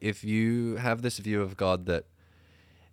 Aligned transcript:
If 0.00 0.24
you 0.24 0.76
have 0.76 1.02
this 1.02 1.18
view 1.18 1.42
of 1.42 1.56
God 1.56 1.86
that 1.86 2.06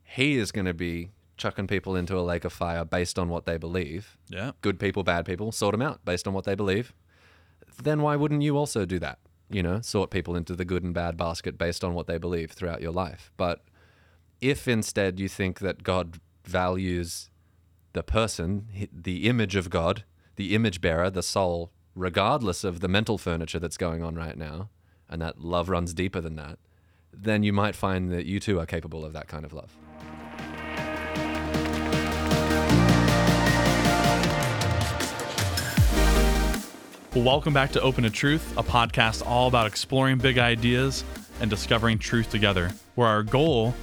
He 0.03 0.37
is 0.37 0.51
going 0.51 0.65
to 0.65 0.73
be 0.73 1.11
chucking 1.37 1.67
people 1.67 1.95
into 1.95 2.17
a 2.17 2.21
lake 2.21 2.43
of 2.43 2.51
fire 2.51 2.83
based 2.83 3.17
on 3.17 3.29
what 3.29 3.45
they 3.45 3.57
believe, 3.57 4.17
Yeah. 4.27 4.51
good 4.61 4.79
people, 4.79 5.03
bad 5.03 5.25
people, 5.25 5.51
sort 5.53 5.71
them 5.71 5.81
out 5.81 6.03
based 6.03 6.27
on 6.27 6.33
what 6.33 6.43
they 6.43 6.55
believe, 6.55 6.93
then 7.81 8.01
why 8.01 8.17
wouldn't 8.17 8.41
you 8.41 8.57
also 8.57 8.85
do 8.85 8.99
that? 8.99 9.19
You 9.49 9.63
know, 9.63 9.79
sort 9.79 10.11
people 10.11 10.35
into 10.35 10.55
the 10.55 10.65
good 10.65 10.83
and 10.83 10.93
bad 10.93 11.15
basket 11.15 11.57
based 11.57 11.83
on 11.83 11.93
what 11.93 12.07
they 12.07 12.17
believe 12.17 12.51
throughout 12.51 12.81
your 12.81 12.91
life. 12.91 13.31
But 13.37 13.63
if 14.41 14.67
instead 14.67 15.19
you 15.19 15.29
think 15.29 15.59
that 15.59 15.83
God 15.83 16.19
values 16.43 17.29
the 17.93 18.03
person, 18.03 18.67
the 18.91 19.27
image 19.29 19.55
of 19.55 19.69
God, 19.69 20.03
the 20.35 20.53
image 20.53 20.81
bearer, 20.81 21.09
the 21.09 21.23
soul, 21.23 21.71
regardless 21.95 22.63
of 22.65 22.81
the 22.81 22.87
mental 22.89 23.17
furniture 23.17 23.59
that's 23.59 23.77
going 23.77 24.03
on 24.03 24.15
right 24.15 24.37
now, 24.37 24.69
and 25.09 25.21
that 25.21 25.39
love 25.39 25.69
runs 25.69 25.93
deeper 25.93 26.19
than 26.21 26.35
that, 26.35 26.59
then 27.13 27.43
you 27.43 27.53
might 27.53 27.75
find 27.75 28.11
that 28.11 28.25
you 28.25 28.39
too 28.39 28.59
are 28.59 28.65
capable 28.65 29.03
of 29.05 29.13
that 29.13 29.27
kind 29.27 29.45
of 29.45 29.53
love. 29.53 29.75
Well, 37.15 37.23
welcome 37.23 37.53
back 37.55 37.71
to 37.71 37.81
Open 37.81 38.03
to 38.03 38.09
Truth, 38.11 38.55
a 38.55 38.61
podcast 38.63 39.25
all 39.25 39.47
about 39.47 39.65
exploring 39.65 40.19
big 40.19 40.37
ideas 40.37 41.03
and 41.41 41.49
discovering 41.49 41.97
truth 41.97 42.29
together, 42.29 42.69
where 42.95 43.07
our 43.07 43.23
goal 43.23 43.73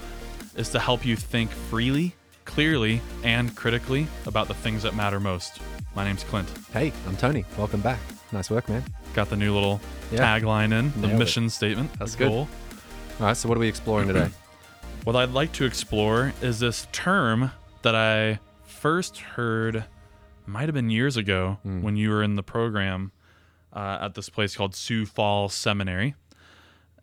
is 0.54 0.68
to 0.70 0.78
help 0.78 1.04
you 1.04 1.16
think 1.16 1.50
freely, 1.50 2.14
clearly, 2.44 3.00
and 3.24 3.54
critically 3.56 4.06
about 4.26 4.46
the 4.46 4.54
things 4.54 4.84
that 4.84 4.94
matter 4.94 5.18
most. 5.18 5.58
My 5.96 6.04
name's 6.04 6.22
Clint. 6.22 6.48
Hey, 6.72 6.92
I'm 7.08 7.16
Tony. 7.16 7.44
Welcome 7.58 7.80
back. 7.80 7.98
Nice 8.30 8.48
work, 8.48 8.68
man. 8.68 8.84
Got 9.14 9.28
the 9.28 9.36
new 9.36 9.52
little 9.52 9.80
Yeah. 10.12 10.20
tagline 10.38 10.72
in, 10.72 10.92
the 10.92 11.08
Nailed 11.08 11.12
it. 11.14 11.18
mission 11.18 11.50
statement. 11.50 11.90
That's 11.98 12.14
good. 12.14 12.28
goal. 12.28 12.48
All 13.18 13.26
right, 13.26 13.36
so 13.36 13.48
what 13.48 13.56
are 13.56 13.60
we 13.60 13.68
exploring 13.68 14.08
today? 14.08 14.28
What 15.04 15.14
I'd 15.14 15.30
like 15.30 15.52
to 15.52 15.64
explore 15.64 16.32
is 16.42 16.58
this 16.58 16.88
term 16.90 17.52
that 17.82 17.94
I 17.94 18.40
first 18.64 19.18
heard, 19.18 19.84
might 20.46 20.62
have 20.64 20.74
been 20.74 20.90
years 20.90 21.16
ago 21.16 21.58
Hmm. 21.62 21.82
when 21.82 21.96
you 21.96 22.10
were 22.10 22.24
in 22.24 22.34
the 22.34 22.42
program 22.42 23.12
uh, 23.72 23.98
at 24.00 24.14
this 24.14 24.28
place 24.28 24.56
called 24.56 24.74
Sioux 24.74 25.06
Falls 25.06 25.54
Seminary. 25.54 26.16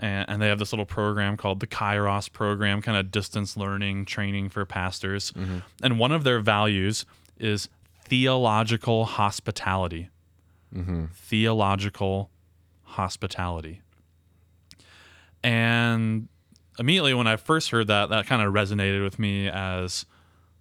And, 0.01 0.29
and 0.29 0.41
they 0.41 0.49
have 0.49 0.59
this 0.59 0.73
little 0.73 0.85
program 0.85 1.37
called 1.37 1.61
the 1.61 1.67
Kairos 1.67 2.29
program, 2.29 2.81
kind 2.81 2.97
of 2.97 3.09
distance 3.09 3.55
learning 3.55 4.03
training 4.03 4.49
for 4.49 4.65
pastors. 4.65 5.31
Mm-hmm. 5.31 5.59
And 5.81 5.97
one 5.97 6.11
of 6.11 6.25
their 6.25 6.41
values 6.41 7.05
is 7.39 7.69
theological 8.03 9.05
hospitality. 9.05 10.09
Mm-hmm. 10.75 11.05
Theological 11.13 12.29
hospitality. 12.83 13.79
And 15.43 16.27
immediately 16.79 17.13
when 17.13 17.27
I 17.27 17.35
first 17.35 17.69
heard 17.71 17.87
that, 17.87 18.09
that 18.09 18.25
kind 18.27 18.41
of 18.41 18.53
resonated 18.53 19.03
with 19.03 19.19
me 19.19 19.47
as 19.49 20.05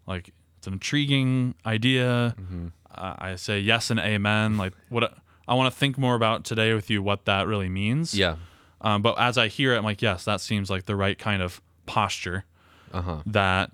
like 0.07 0.33
it's 0.59 0.67
an 0.67 0.75
intriguing 0.75 1.55
idea. 1.65 2.35
Mm-hmm. 2.41 2.67
Uh, 2.91 3.15
I 3.19 3.37
say 3.37 3.59
yes 3.61 3.91
and 3.91 3.99
amen. 4.01 4.57
Like 4.59 4.73
what 4.89 5.15
I 5.49 5.55
want 5.55 5.73
to 5.73 5.79
think 5.79 5.97
more 5.99 6.15
about 6.15 6.45
today 6.45 6.75
with 6.75 6.91
you, 6.91 7.03
what 7.03 7.25
that 7.25 7.47
really 7.47 7.69
means. 7.69 8.15
Yeah. 8.15 8.37
Um, 8.81 9.01
but 9.03 9.19
as 9.19 9.39
I 9.39 9.49
hear 9.49 9.75
it, 9.75 9.79
I'm 9.79 9.85
like, 9.85 10.03
yes, 10.03 10.25
that 10.25 10.41
seems 10.41 10.69
like 10.69 10.87
the 10.87 10.97
right 10.97 11.17
kind 11.19 11.41
of 11.43 11.61
posture 11.87 12.45
Uh 12.93 13.03
huh. 13.03 13.23
that 13.27 13.71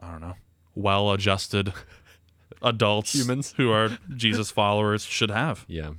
I 0.00 0.10
don't 0.10 0.20
know, 0.20 0.34
well-adjusted 0.74 1.72
adults 2.62 3.12
Humans. 3.14 3.54
who 3.56 3.70
are 3.70 3.98
Jesus 4.16 4.50
followers 4.60 5.04
should 5.04 5.30
have. 5.30 5.64
Yeah. 5.68 5.90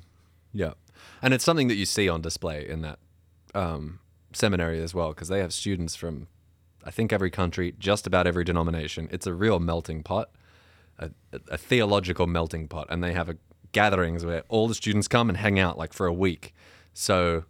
Yeah. 0.54 0.74
And 1.22 1.34
it's 1.34 1.44
something 1.44 1.68
that 1.70 1.76
you 1.76 1.86
see 1.86 2.10
on 2.10 2.22
display 2.22 2.68
in 2.68 2.82
that 2.82 3.00
um, 3.54 4.00
seminary 4.34 4.82
as 4.82 4.94
well, 4.94 5.10
because 5.10 5.28
they 5.28 5.40
have 5.40 5.54
students 5.54 5.96
from, 5.96 6.28
I 6.84 6.92
think, 6.92 7.14
every 7.14 7.30
country, 7.30 7.74
just 7.78 8.08
about 8.08 8.28
every 8.28 8.44
denomination. 8.44 9.08
It's 9.12 9.28
a 9.28 9.34
real 9.34 9.60
melting 9.60 10.04
pot, 10.04 10.30
a, 11.00 11.12
a, 11.50 11.58
theological 11.58 12.28
melting 12.28 12.68
pot. 12.68 12.88
And 12.90 13.04
they 13.04 13.14
have 13.14 13.30
a, 13.30 13.38
gatherings 13.74 14.24
where 14.24 14.44
all 14.48 14.68
the 14.68 14.76
students 14.76 15.08
come 15.08 15.30
and 15.30 15.38
hang 15.38 15.60
out 15.60 15.78
like 15.78 15.92
for 15.94 16.06
a 16.06 16.14
week. 16.14 16.54
So 16.94 17.44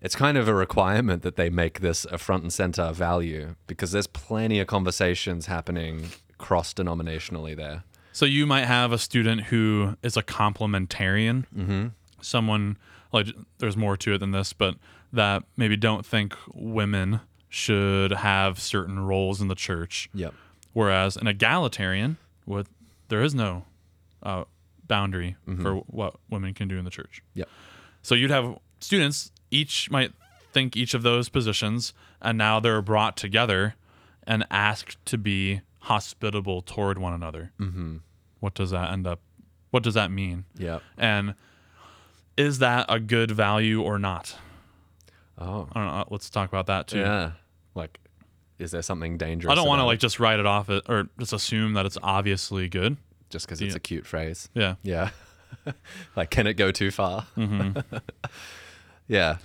it's 0.00 0.16
kind 0.16 0.36
of 0.36 0.48
a 0.48 0.54
requirement 0.54 1.22
that 1.22 1.36
they 1.36 1.50
make 1.50 1.80
this 1.80 2.04
a 2.06 2.18
front 2.18 2.42
and 2.42 2.52
center 2.52 2.90
value 2.92 3.54
because 3.66 3.92
there's 3.92 4.06
plenty 4.06 4.58
of 4.58 4.66
conversations 4.66 5.46
happening 5.46 6.08
cross 6.38 6.72
denominationally 6.72 7.54
there. 7.54 7.84
So 8.12 8.24
you 8.24 8.46
might 8.46 8.64
have 8.64 8.90
a 8.90 8.98
student 8.98 9.42
who 9.44 9.96
is 10.02 10.16
a 10.16 10.22
complementarian, 10.22 11.46
Mm-hmm. 11.56 11.88
someone 12.20 12.76
like 13.12 13.26
there's 13.58 13.76
more 13.76 13.96
to 13.98 14.14
it 14.14 14.18
than 14.18 14.32
this, 14.32 14.52
but 14.52 14.76
that 15.12 15.42
maybe 15.56 15.76
don't 15.76 16.04
think 16.04 16.34
women 16.54 17.20
should 17.48 18.12
have 18.12 18.60
certain 18.60 19.00
roles 19.00 19.40
in 19.40 19.48
the 19.48 19.54
church. 19.54 20.08
Yep. 20.14 20.34
Whereas 20.72 21.16
an 21.16 21.26
egalitarian, 21.26 22.16
with 22.46 22.68
there 23.08 23.22
is 23.22 23.34
no 23.34 23.64
uh, 24.22 24.44
boundary 24.86 25.36
for 25.60 25.76
what 25.86 26.16
women 26.28 26.54
can 26.54 26.68
do 26.68 26.78
in 26.78 26.84
the 26.84 26.90
church. 26.90 27.22
Yep. 27.34 27.48
So 28.02 28.14
you'd 28.14 28.30
have 28.30 28.58
students 28.78 29.32
each 29.50 29.90
might 29.90 30.12
think 30.52 30.76
each 30.76 30.94
of 30.94 31.02
those 31.02 31.28
positions, 31.28 31.92
and 32.20 32.38
now 32.38 32.60
they're 32.60 32.82
brought 32.82 33.16
together 33.16 33.74
and 34.26 34.46
asked 34.50 35.04
to 35.06 35.18
be 35.18 35.60
hospitable 35.80 36.62
toward 36.62 36.98
one 36.98 37.12
another. 37.12 37.52
Mm-hmm. 37.58 37.96
What 38.38 38.54
does 38.54 38.70
that 38.70 38.92
end 38.92 39.06
up? 39.06 39.20
What 39.70 39.82
does 39.82 39.94
that 39.94 40.10
mean? 40.10 40.44
Yep. 40.56 40.82
And 40.98 41.34
is 42.36 42.58
that 42.58 42.86
a 42.88 43.00
good 43.00 43.30
value 43.30 43.82
or 43.82 43.98
not? 43.98 44.36
Oh. 45.40 45.68
I 45.72 45.78
don't 45.80 45.86
know. 45.88 46.04
Let's 46.10 46.28
talk 46.30 46.48
about 46.48 46.66
that 46.66 46.86
too. 46.88 46.98
Yeah. 47.00 47.32
Like, 47.74 47.98
is 48.58 48.70
there 48.72 48.82
something 48.82 49.16
dangerous? 49.16 49.50
I 49.50 49.54
don't 49.54 49.66
want 49.68 49.80
to 49.80 49.84
like 49.84 49.98
just 49.98 50.20
write 50.20 50.38
it 50.38 50.46
off 50.46 50.68
it, 50.68 50.84
or 50.88 51.08
just 51.18 51.32
assume 51.32 51.72
that 51.74 51.86
it's 51.86 51.98
obviously 52.02 52.68
good. 52.68 52.96
just 53.30 53.46
because 53.46 53.60
it's 53.62 53.72
yeah. 53.72 53.76
a 53.76 53.80
cute 53.80 54.06
phrase. 54.06 54.48
Yeah. 54.54 54.74
Yeah. 54.82 55.10
like, 56.16 56.30
can 56.30 56.46
it 56.46 56.54
go 56.54 56.70
too 56.70 56.90
far? 56.90 57.26
Mm-hmm. 57.36 57.78
yeah. 59.08 59.38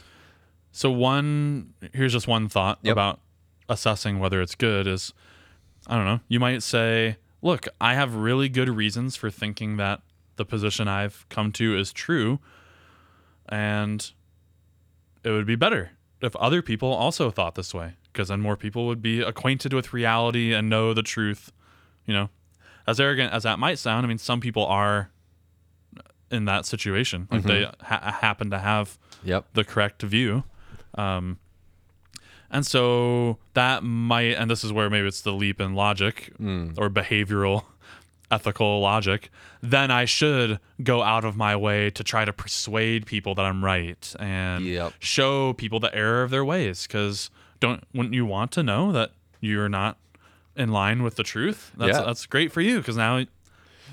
So 0.71 0.91
one 0.91 1.73
here's 1.93 2.11
just 2.11 2.27
one 2.27 2.49
thought 2.49 2.79
Yep. 2.81 2.91
about 2.91 3.19
assessing 3.69 4.19
whether 4.19 4.41
it's 4.41 4.55
good 4.55 4.87
is 4.87 5.13
I 5.87 5.95
don't 5.95 6.05
know. 6.05 6.19
You 6.27 6.39
might 6.39 6.63
say, 6.63 7.17
"Look, 7.41 7.67
I 7.79 7.93
have 7.93 8.15
really 8.15 8.49
good 8.49 8.69
reasons 8.69 9.15
for 9.15 9.29
thinking 9.29 9.77
that 9.77 10.01
the 10.35 10.45
position 10.45 10.87
I've 10.87 11.25
come 11.29 11.51
to 11.53 11.77
is 11.77 11.93
true 11.93 12.39
and 13.47 14.11
it 15.25 15.31
would 15.31 15.45
be 15.45 15.55
better 15.55 15.91
if 16.21 16.35
other 16.37 16.61
people 16.61 16.93
also 16.93 17.29
thought 17.31 17.55
this 17.55 17.73
way 17.73 17.95
because 18.13 18.29
then 18.29 18.39
more 18.39 18.55
people 18.55 18.85
would 18.87 19.01
be 19.01 19.21
acquainted 19.21 19.73
with 19.73 19.91
reality 19.93 20.53
and 20.53 20.69
know 20.69 20.93
the 20.93 21.03
truth, 21.03 21.51
you 22.05 22.13
know. 22.13 22.29
As 22.87 22.99
arrogant 22.99 23.33
as 23.33 23.43
that 23.43 23.59
might 23.59 23.79
sound, 23.79 24.05
I 24.05 24.07
mean 24.09 24.17
some 24.19 24.39
people 24.39 24.65
are 24.65 25.09
in 26.31 26.45
that 26.45 26.65
situation. 26.65 27.27
Like 27.31 27.43
they 27.43 27.63
ha- 27.81 28.17
happen 28.21 28.49
to 28.51 28.59
have 28.59 28.97
Yep. 29.23 29.47
the 29.53 29.63
correct 29.63 30.01
view. 30.03 30.43
Um, 30.95 31.39
and 32.51 32.65
so 32.65 33.39
that 33.55 33.83
might, 33.83 34.33
and 34.37 34.49
this 34.49 34.63
is 34.63 34.71
where 34.71 34.89
maybe 34.89 35.07
it's 35.07 35.21
the 35.21 35.33
leap 35.33 35.59
in 35.59 35.73
logic 35.73 36.31
or 36.39 36.89
behavioral 36.89 37.65
ethical 38.31 38.79
logic, 38.81 39.29
then 39.61 39.91
I 39.91 40.05
should 40.05 40.59
go 40.83 41.03
out 41.03 41.23
of 41.25 41.35
my 41.35 41.55
way 41.55 41.89
to 41.91 42.03
try 42.03 42.25
to 42.25 42.33
persuade 42.33 43.05
people 43.05 43.35
that 43.35 43.45
I'm 43.45 43.63
right 43.63 44.15
and 44.19 44.65
Yep. 44.65 44.93
show 44.99 45.53
people 45.53 45.79
the 45.79 45.93
error 45.95 46.23
of 46.23 46.31
their 46.31 46.43
ways. 46.45 46.87
Because 46.87 47.29
don't 47.59 47.83
wouldn't 47.93 48.13
you 48.15 48.25
want 48.25 48.51
to 48.53 48.63
know 48.63 48.91
that 48.91 49.11
you're 49.41 49.69
not 49.69 49.97
in 50.55 50.69
line 50.71 51.03
with 51.03 51.15
the 51.15 51.23
truth? 51.23 51.71
That's 51.77 51.97
Yeah. 51.97 52.03
that's 52.05 52.25
great 52.25 52.51
for 52.51 52.61
you 52.61 52.77
because 52.77 52.97
now 52.97 53.25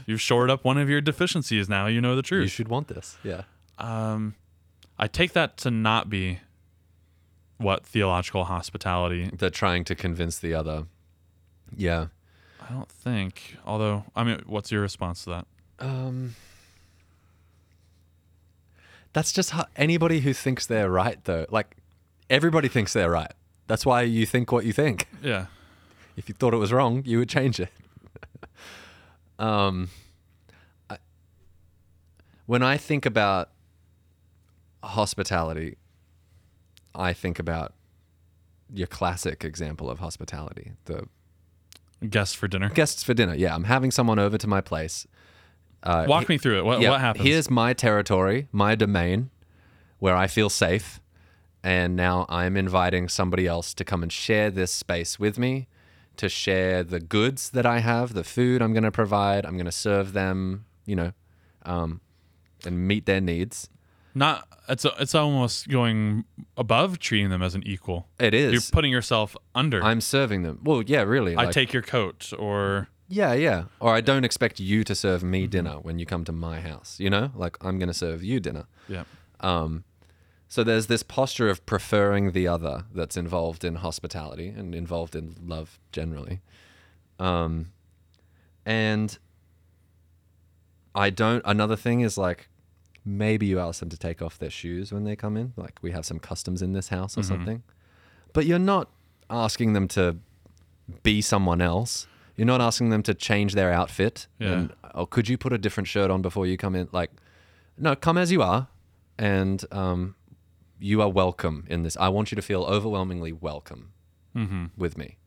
you've 0.07 0.21
shored 0.21 0.51
up 0.51 0.65
one 0.65 0.79
of 0.79 0.89
your 0.89 1.01
deficiencies. 1.01 1.69
Now 1.69 1.87
you 1.87 2.01
know 2.01 2.17
the 2.17 2.23
truth. 2.23 2.43
You 2.45 2.49
should 2.49 2.69
want 2.69 2.89
this. 2.89 3.19
Yeah. 3.23 3.43
Um, 3.79 4.35
I 4.99 5.09
take 5.09 5.33
that 5.33 5.57
to 5.59 5.71
not 5.71 6.09
be 6.09 6.39
what 7.59 7.85
theological 7.85 8.45
hospitality. 8.45 9.31
They're 9.37 9.51
trying 9.51 9.85
to 9.85 9.95
convince 9.95 10.39
the 10.39 10.55
other. 10.55 10.87
Yeah. 11.77 12.07
I 12.73 12.75
don't 12.75 12.89
think. 12.89 13.59
Although, 13.67 14.05
I 14.17 14.25
mean, 14.25 14.41
what's 14.47 14.73
your 14.73 14.81
response 14.81 15.25
to 15.25 15.31
that? 15.31 15.47
Um, 15.79 16.37
that's 19.13 19.31
just 19.31 19.51
how 19.51 19.67
anybody 19.77 20.21
who 20.21 20.33
thinks 20.33 20.67
they're 20.67 20.91
right, 20.91 21.23
though. 21.25 21.45
Like, 21.51 21.77
everybody 22.31 22.69
thinks 22.69 22.95
they're 22.95 23.11
right. 23.11 23.31
That's 23.67 23.85
why 23.85 24.03
you 24.03 24.25
think 24.25 24.53
what 24.53 24.65
you 24.65 24.73
think. 24.73 25.07
Yeah. 25.23 25.47
If 26.17 26.31
you 26.31 26.35
thought 26.35 26.55
it 26.55 26.59
was 26.59 26.73
wrong, 26.73 27.03
you 27.05 27.19
would 27.19 27.29
change 27.29 27.61
it. 27.61 27.69
um, 29.39 29.91
I, 30.89 30.97
when 32.47 32.63
I 32.63 32.79
think 32.79 33.05
about 33.05 33.51
hospitality, 34.83 35.77
I 36.95 37.13
think 37.13 37.39
about 37.39 37.75
your 38.73 38.87
classic 38.87 39.45
example 39.45 39.91
of 39.91 39.99
hospitality 39.99 40.73
the 40.87 41.07
Guests 42.09 42.35
for 42.35 42.49
dinner. 42.49 42.69
guests 42.69 43.03
for 43.03 43.15
dinner. 43.15 43.35
Yeah, 43.35 43.55
I'm 43.55 43.65
having 43.65 43.91
someone 43.91 44.19
over 44.19 44.39
to 44.39 44.47
my 44.47 44.61
place. 44.61 45.07
Uh, 45.83 46.05
Walk 46.09 46.29
me 46.29 46.39
through 46.39 46.59
it. 46.59 46.65
What, 46.65 46.81
yeah, 46.81 46.91
what 46.91 47.01
happens? 47.01 47.27
Here's 47.27 47.51
my 47.51 47.73
territory, 47.73 48.49
my 48.53 48.75
domain, 48.75 49.31
where 49.99 50.17
I 50.17 50.27
feel 50.27 50.49
safe, 50.49 51.01
and 51.63 51.97
now 51.97 52.27
I'm 52.29 52.57
inviting 52.57 53.09
somebody 53.09 53.47
else 53.47 53.75
to 53.75 53.85
come 53.85 54.03
and 54.03 54.13
share 54.13 54.51
this 54.51 54.73
space 54.73 55.19
with 55.19 55.39
me, 55.39 55.69
to 56.17 56.29
share 56.29 56.85
the 56.85 57.01
goods 57.01 57.51
that 57.51 57.67
I 57.67 57.81
have, 57.81 58.15
the 58.15 58.25
food 58.25 58.63
I'm 58.63 58.73
going 58.73 58.85
to 58.85 58.93
provide. 58.93 59.45
I'm 59.45 59.55
going 59.55 59.67
to 59.67 59.73
serve 59.73 60.13
them, 60.13 60.67
you 60.87 60.95
know, 60.95 61.13
um, 61.65 62.01
and 62.65 62.87
meet 62.87 63.07
their 63.07 63.21
needs. 63.21 63.69
Not 64.15 64.47
it's 64.69 64.85
it's 65.01 65.15
almost 65.15 65.69
going 65.69 66.25
above 66.57 66.99
treating 66.99 67.31
them 67.31 67.43
as 67.43 67.55
an 67.55 67.63
equal. 67.67 68.09
It 68.19 68.35
is. 68.35 68.53
You're 68.53 68.73
putting 68.73 68.93
yourself 68.93 69.37
under. 69.55 69.83
I'm 69.83 70.01
serving 70.01 70.43
them. 70.43 70.61
Well, 70.63 70.83
yeah, 70.83 71.03
really. 71.03 71.35
I 71.37 71.45
like- 71.45 71.55
take 71.55 71.73
your 71.73 71.83
coat 71.83 72.33
or 72.39 72.89
Yeah, 73.09 73.33
yeah. 73.33 73.65
Or 73.81 73.95
I 73.95 74.01
don't 74.01 74.25
expect 74.25 74.61
you 74.61 74.85
to 74.85 74.95
serve 74.95 75.23
me 75.23 75.47
dinner 75.47 75.75
when 75.81 75.99
you 75.99 76.07
come 76.07 76.25
to 76.25 76.33
my 76.33 76.61
house. 76.61 76.97
You 77.01 77.11
know, 77.11 77.31
like 77.35 77.57
I'm 77.65 77.79
going 77.79 77.89
to 77.89 77.95
serve 77.95 78.23
you 78.23 78.41
dinner. 78.41 78.67
yeah. 78.89 79.05
Um, 79.41 79.85
so 80.49 80.63
there's 80.63 80.87
this 80.87 81.03
posture 81.03 81.49
of 81.49 81.65
preferring 81.65 82.33
the 82.33 82.47
other 82.47 82.85
that's 82.95 83.17
involved 83.17 83.65
in 83.65 83.77
hospitality 83.77 84.49
and 84.49 84.75
involved 84.75 85.17
in 85.17 85.35
love 85.43 85.81
generally. 85.93 86.41
Um, 87.19 87.73
and 88.67 89.17
I 90.95 91.09
don't. 91.11 91.43
Another 91.47 91.77
thing 91.77 92.03
is 92.03 92.19
like 92.19 92.49
maybe 93.05 93.47
you 93.47 93.59
ask 93.59 93.81
them 93.81 93.89
to 93.89 93.97
take 93.99 94.23
off 94.23 94.39
their 94.39 94.51
shoes 94.51 94.93
when 94.93 95.05
they 95.05 95.17
come 95.17 95.37
in. 95.37 95.53
Like 95.57 95.79
we 95.83 95.91
have 95.93 96.05
some 96.07 96.19
customs 96.19 96.63
in 96.63 96.73
this 96.73 96.89
house 96.89 97.17
or 97.19 97.23
something. 97.23 97.63
But 98.33 98.47
you're 98.47 98.59
not 98.59 98.89
asking 99.29 99.73
them 99.73 99.89
to 99.89 100.17
be 101.03 101.21
someone 101.21 101.61
else. 101.61 102.07
You're 102.37 102.47
not 102.47 102.61
asking 102.61 102.91
them 102.91 103.03
to 103.05 103.15
change 103.15 103.55
their 103.55 103.73
outfit. 103.73 104.27
Yeah. 104.39 104.53
And 104.53 104.73
oh, 104.95 105.07
could 105.07 105.29
you 105.29 105.37
put 105.37 105.53
a 105.53 105.59
different 105.59 105.87
shirt 105.89 106.11
on 106.11 106.23
before 106.23 106.47
you 106.47 106.57
come 106.57 106.75
in? 106.75 106.89
Like, 106.93 107.11
no, 107.79 107.95
come 107.95 108.17
as 108.19 108.31
you 108.33 108.43
are, 108.43 108.69
and 109.19 109.65
um, 109.71 110.15
you 110.79 111.03
are 111.03 111.09
welcome 111.11 111.67
in 111.69 111.83
this. 111.83 111.97
I 111.99 112.09
want 112.09 112.31
you 112.33 112.37
to 112.37 112.43
feel 112.43 112.63
overwhelmingly 112.65 113.33
welcome 113.33 113.93
Mm-hmm. 114.35 114.67
with 114.79 114.97
me. 114.97 115.19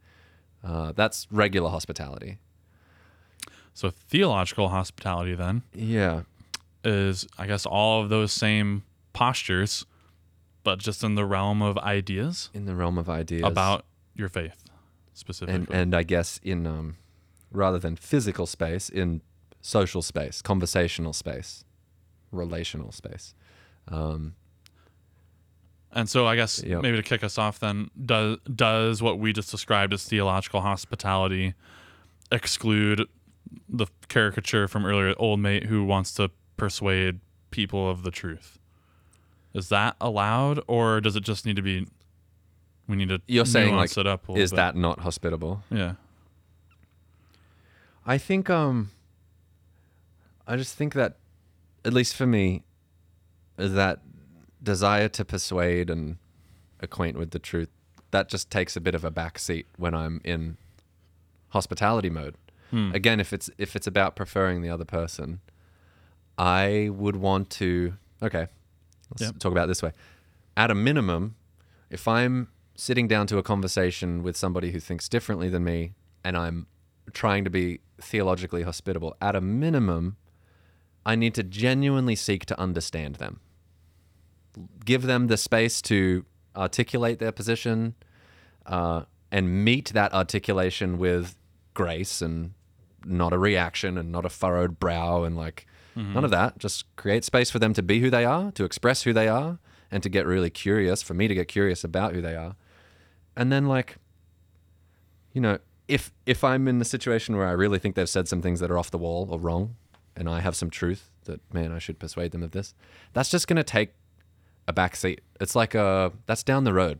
Uh, 0.64 0.92
that's 0.94 1.28
regular 1.30 1.70
hospitality. 1.70 2.40
So 3.76 3.92
theological 3.92 4.70
hospitality 4.70 5.36
then 5.36 5.62
Yeah. 5.74 6.24
Is 6.86 7.28
I 7.38 7.48
guess 7.48 7.66
all 7.66 8.02
of 8.04 8.10
those 8.10 8.32
same 8.32 8.84
postures, 9.14 9.86
but 10.64 10.80
just 10.80 11.04
in 11.04 11.16
the 11.16 11.26
realm 11.26 11.62
of 11.62 11.78
ideas 11.80 12.50
In 12.54 12.66
the 12.66 12.76
realm 12.76 12.98
of 12.98 13.10
ideas 13.10 13.44
about 13.44 13.86
your 14.16 14.30
faith 14.30 14.54
and 14.66 14.72
specifically. 15.14 15.76
and 15.76 15.96
I 15.96 16.04
guess 16.04 16.40
in 16.44 16.66
um, 16.68 16.98
rather 17.52 17.80
than 17.80 17.96
physical 17.96 18.46
space, 18.46 18.90
in 18.90 19.22
social 19.62 20.02
space, 20.02 20.42
conversational 20.42 21.14
space, 21.14 21.64
relational 22.32 22.92
space. 22.92 23.34
Um, 23.88 24.36
And 25.92 26.10
so 26.10 26.28
I 26.28 26.36
guess 26.36 26.62
Yep. 26.64 26.82
maybe 26.82 26.98
to 26.98 27.04
kick 27.04 27.24
us 27.24 27.38
off 27.38 27.60
then, 27.60 27.90
does 28.06 28.38
does 28.54 29.02
what 29.02 29.18
we 29.20 29.32
just 29.34 29.50
described 29.52 29.94
as 29.94 30.04
theological 30.06 30.62
hospitality 30.62 31.54
exclude 32.32 33.08
the 33.70 33.86
caricature 34.10 34.68
from 34.68 34.86
earlier, 34.86 35.14
old 35.18 35.40
mate 35.40 35.66
who 35.66 35.84
wants 35.86 36.14
to 36.16 36.30
persuade 36.58 37.20
people 37.52 37.90
of 37.90 38.04
the 38.04 38.12
truth? 38.12 38.60
Is 39.54 39.70
that 39.70 39.96
allowed, 40.02 40.62
or 40.68 41.00
does 41.00 41.16
it 41.16 41.24
just 41.24 41.46
need 41.46 41.56
to 41.56 41.62
be? 41.62 41.88
We 42.88 42.96
need 42.96 43.10
to 43.10 43.22
You're 43.26 43.46
saying, 43.46 43.76
like, 43.76 43.98
it 43.98 44.06
up. 44.06 44.30
Is 44.30 44.52
bit. 44.52 44.58
that 44.58 44.76
not 44.76 45.00
hospitable? 45.00 45.64
yeah? 45.72 45.94
I 48.06 48.18
think 48.20 48.50
um 48.50 48.92
I 50.48 50.58
just 50.58 50.76
think 50.76 50.94
that 50.94 51.16
at 51.84 51.94
least 51.94 52.16
for 52.16 52.28
me 52.28 52.64
that 53.58 54.02
desire 54.62 55.08
to 55.10 55.26
persuade 55.26 55.90
and 55.90 56.18
acquaint 56.82 57.18
with 57.18 57.32
the 57.32 57.40
truth 57.40 57.70
that 58.12 58.30
just 58.30 58.50
takes 58.50 58.76
a 58.76 58.82
bit 58.82 58.96
of 58.96 59.04
a 59.04 59.12
back 59.12 59.40
seat 59.40 59.66
when 59.78 59.94
I'm 59.94 60.22
in 60.24 60.58
hospitality 61.50 62.10
mode. 62.10 62.36
Hmm. 62.72 62.92
Again, 62.94 63.20
if 63.20 63.34
it's 63.34 63.50
if 63.58 63.76
it's 63.76 63.88
about 63.88 64.16
preferring 64.16 64.62
the 64.62 64.70
other 64.70 64.86
person, 64.86 65.40
I 66.38 66.90
would 66.92 67.16
want 67.16 67.50
to 67.52 67.94
okay, 68.22 68.48
let's 69.12 69.22
Yep. 69.22 69.40
talk 69.40 69.52
about 69.52 69.66
it 69.66 69.68
this 69.68 69.84
way. 69.84 69.92
At 70.58 70.72
a 70.72 70.76
minimum, 70.76 71.36
if 71.90 72.08
I'm 72.08 72.50
sitting 72.76 73.08
down 73.08 73.28
to 73.28 73.38
a 73.38 73.44
conversation 73.44 74.24
with 74.24 74.36
somebody 74.36 74.72
who 74.72 74.80
thinks 74.80 75.08
differently 75.08 75.50
than 75.50 75.64
me 75.64 75.94
and 76.24 76.36
I'm 76.38 76.68
trying 77.14 77.44
to 77.44 77.50
be 77.50 77.80
theologically 78.02 78.64
hospitable, 78.64 79.16
at 79.22 79.36
a 79.36 79.42
minimum, 79.42 80.18
I 81.06 81.16
need 81.16 81.36
to 81.36 81.44
genuinely 81.44 82.16
seek 82.16 82.46
to 82.48 82.60
understand 82.60 83.16
them. 83.16 83.40
Give 84.84 85.04
them 85.04 85.28
the 85.28 85.38
space 85.38 85.82
to 85.84 86.26
articulate 86.56 87.20
their 87.20 87.32
position 87.32 87.96
uh, 88.66 89.04
and 89.32 89.64
meet 89.64 89.90
that 89.94 90.14
articulation 90.14 90.98
with 90.98 91.36
grace 91.74 92.22
and 92.22 92.54
not 93.06 93.34
a 93.34 93.38
reaction 93.38 93.98
and 93.98 94.12
not 94.12 94.26
a 94.26 94.30
furrowed 94.30 94.80
brow 94.80 95.24
and 95.24 95.38
like 95.38 95.68
none 95.96 96.26
of 96.26 96.32
that. 96.32 96.58
Just 96.60 96.94
create 96.96 97.24
space 97.24 97.50
for 97.50 97.60
them 97.60 97.74
to 97.74 97.82
be 97.82 98.00
who 98.00 98.10
they 98.10 98.26
are, 98.26 98.52
to 98.52 98.64
express 98.64 99.04
who 99.04 99.14
they 99.14 99.28
are, 99.28 99.60
and 99.92 100.04
to 100.04 100.10
get 100.10 100.26
really 100.26 100.50
curious, 100.50 101.02
for 101.02 101.14
me 101.14 101.28
to 101.28 101.36
get 101.36 101.48
curious 101.48 101.84
about 101.84 102.14
who 102.14 102.22
they 102.22 102.36
are. 102.36 102.56
And 103.36 103.52
then 103.52 103.68
like 103.68 103.98
you 105.36 105.42
know, 105.42 105.60
if 105.88 106.12
if 106.26 106.44
I'm 106.44 106.68
in 106.68 106.80
the 106.80 106.86
situation 106.86 107.38
where 107.38 107.46
I 107.46 107.52
really 107.52 107.78
think 107.78 107.96
they've 107.96 108.10
said 108.10 108.28
some 108.28 108.42
things 108.42 108.62
that 108.62 108.72
are 108.72 108.78
off 108.78 108.90
the 108.90 108.98
wall 108.98 109.28
or 109.30 109.38
wrong, 109.38 109.76
and 110.16 110.28
I 110.28 110.40
have 110.40 110.56
some 110.56 110.72
truth 110.72 111.10
that 111.26 111.42
man, 111.54 111.72
I 111.72 111.78
should 111.78 112.00
persuade 112.00 112.32
them 112.32 112.42
of 112.42 112.52
this, 112.52 112.74
that's 113.14 113.30
just 113.30 113.48
going 113.48 113.58
to 113.58 113.64
take 113.64 113.94
a 114.68 114.74
back 114.74 114.96
seat. 114.96 115.22
It's 115.40 115.56
like 115.56 115.76
a 115.76 116.14
that's 116.26 116.42
down 116.42 116.64
the 116.64 116.74
road. 116.74 117.00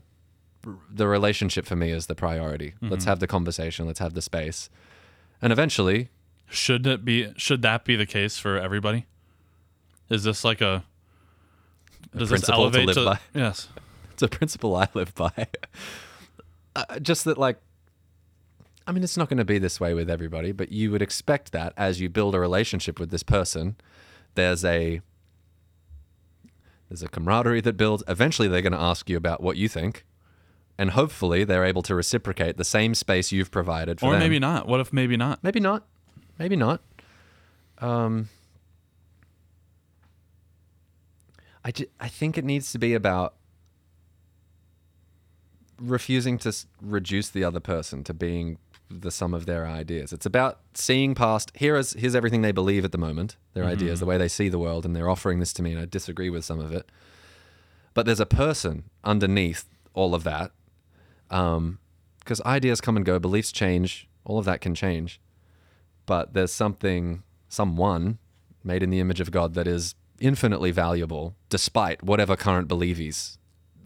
The 0.92 1.06
relationship 1.06 1.64
for 1.64 1.76
me 1.76 1.90
is 1.90 2.06
the 2.06 2.14
priority. 2.14 2.74
Let's 2.80 3.04
mm-hmm. 3.04 3.08
have 3.08 3.20
the 3.20 3.26
conversation. 3.26 3.86
Let's 3.86 4.00
have 4.00 4.14
the 4.14 4.22
space, 4.22 4.68
and 5.40 5.52
eventually, 5.52 6.10
Should 6.48 6.86
it 6.86 7.04
be? 7.04 7.32
Should 7.36 7.62
that 7.62 7.84
be 7.84 7.96
the 7.96 8.06
case 8.06 8.38
for 8.38 8.58
everybody? 8.58 9.06
Is 10.08 10.24
this 10.24 10.44
like 10.44 10.60
a? 10.60 10.84
Does 12.16 12.30
this 12.30 12.40
principle 12.40 12.70
to 12.70 12.78
elevate 12.78 12.96
live 12.96 13.04
by. 13.04 13.18
Yes. 13.40 13.68
it's 14.12 14.22
a 14.22 14.28
principle 14.28 14.76
I 14.76 14.88
live 14.94 15.14
by. 15.14 15.48
uh, 16.76 16.98
just 17.00 17.24
that, 17.24 17.36
like, 17.36 17.58
I 18.86 18.92
mean, 18.92 19.02
it's 19.02 19.16
not 19.16 19.28
going 19.28 19.38
to 19.38 19.44
be 19.44 19.58
this 19.58 19.80
way 19.80 19.92
with 19.94 20.08
everybody, 20.08 20.52
but 20.52 20.70
you 20.70 20.90
would 20.92 21.02
expect 21.02 21.52
that 21.52 21.72
as 21.76 22.00
you 22.00 22.08
build 22.08 22.34
a 22.34 22.40
relationship 22.40 23.00
with 23.00 23.10
this 23.10 23.22
person, 23.24 23.76
there's 24.34 24.64
a 24.64 25.00
there's 26.88 27.02
a 27.02 27.08
camaraderie 27.08 27.62
that 27.62 27.76
builds. 27.76 28.04
Eventually, 28.06 28.46
they're 28.46 28.62
going 28.62 28.72
to 28.72 28.80
ask 28.80 29.10
you 29.10 29.16
about 29.16 29.42
what 29.42 29.56
you 29.56 29.68
think, 29.68 30.04
and 30.78 30.90
hopefully, 30.90 31.42
they're 31.42 31.64
able 31.64 31.82
to 31.82 31.96
reciprocate 31.96 32.56
the 32.56 32.64
same 32.64 32.94
space 32.94 33.32
you've 33.32 33.50
provided 33.50 33.98
for 33.98 34.06
Or 34.06 34.12
them. 34.12 34.20
Or 34.20 34.24
maybe 34.24 34.38
not. 34.38 34.68
What 34.68 34.78
if 34.78 34.92
maybe 34.92 35.16
not? 35.16 35.42
Maybe 35.42 35.58
not. 35.58 35.84
Maybe 36.38 36.56
not. 36.56 36.80
Um, 37.78 38.28
I, 41.64 41.70
ju- 41.72 41.86
I 41.98 42.08
think 42.08 42.36
it 42.38 42.44
needs 42.44 42.72
to 42.72 42.78
be 42.78 42.94
about 42.94 43.34
refusing 45.80 46.38
to 46.38 46.48
s- 46.50 46.66
reduce 46.80 47.28
the 47.28 47.44
other 47.44 47.60
person 47.60 48.04
to 48.04 48.14
being 48.14 48.58
the 48.88 49.10
sum 49.10 49.34
of 49.34 49.46
their 49.46 49.66
ideas. 49.66 50.12
It's 50.12 50.26
about 50.26 50.60
seeing 50.74 51.14
past 51.14 51.50
here 51.56 51.76
is 51.76 51.92
here's 51.94 52.14
everything 52.14 52.42
they 52.42 52.52
believe 52.52 52.84
at 52.84 52.92
the 52.92 52.98
moment, 52.98 53.36
their 53.54 53.64
ideas, 53.64 53.98
the 54.00 54.06
way 54.06 54.16
they 54.16 54.28
see 54.28 54.48
the 54.48 54.58
world, 54.60 54.84
and 54.86 54.94
they're 54.94 55.10
offering 55.10 55.40
this 55.40 55.52
to 55.54 55.62
me, 55.62 55.72
and 55.72 55.80
I 55.80 55.86
disagree 55.86 56.30
with 56.30 56.44
some 56.44 56.60
of 56.60 56.72
it. 56.72 56.88
But 57.94 58.06
there's 58.06 58.20
a 58.20 58.26
person 58.26 58.84
underneath 59.02 59.64
all 59.92 60.14
of 60.14 60.22
that, 60.24 60.52
because 61.28 62.40
ideas 62.46 62.80
come 62.80 62.96
and 62.96 63.04
go, 63.04 63.18
beliefs 63.18 63.50
change, 63.50 64.06
all 64.24 64.38
of 64.38 64.44
that 64.44 64.60
can 64.60 64.74
change 64.74 65.20
but 66.06 66.32
there's 66.34 66.52
something, 66.52 67.22
someone 67.48 68.18
made 68.64 68.82
in 68.82 68.90
the 68.90 69.00
image 69.00 69.20
of 69.20 69.30
God 69.30 69.54
that 69.54 69.66
is 69.66 69.94
infinitely 70.18 70.70
valuable 70.70 71.34
despite 71.50 72.02
whatever 72.02 72.36
current 72.36 72.68
beliefs 72.68 73.38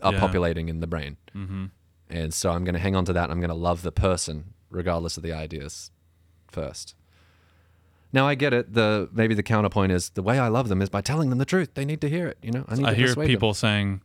are 0.03 0.13
Yeah. 0.13 0.21
populating 0.21 0.69
in 0.69 0.81
the 0.81 0.87
brain. 0.87 1.17
Mm-hmm. 1.35 1.67
And 2.09 2.33
so 2.35 2.51
I'm 2.53 2.65
going 2.65 2.75
to 2.75 2.81
hang 2.81 2.97
on 2.97 3.05
to 3.07 3.13
that. 3.13 3.25
And 3.25 3.33
I'm 3.33 3.41
going 3.41 3.51
to 3.51 3.55
love 3.55 3.83
the 3.83 3.93
person 3.93 4.55
regardless 4.71 5.17
of 5.17 5.23
the 5.23 5.33
ideas 5.33 5.91
first. 6.49 6.95
Now 8.13 8.27
I 8.27 8.35
get 8.35 8.53
it. 8.53 8.73
The 8.75 9.09
maybe 9.13 9.35
the 9.35 9.43
counterpoint 9.43 9.93
is 9.93 10.11
the 10.11 10.23
way 10.23 10.39
I 10.39 10.49
love 10.49 10.69
them 10.69 10.83
is 10.83 10.89
by 10.89 11.01
telling 11.01 11.31
them 11.31 11.39
the 11.39 11.45
truth. 11.45 11.75
They 11.75 11.85
need 11.85 12.01
to 12.01 12.09
hear 12.09 12.27
it. 12.27 12.39
You 12.43 12.51
know, 12.51 12.65
I 12.69 12.75
need 12.75 12.87
I 12.87 12.91
to 12.91 12.97
hear 12.97 13.15
people 13.15 13.55
saying, 13.55 14.01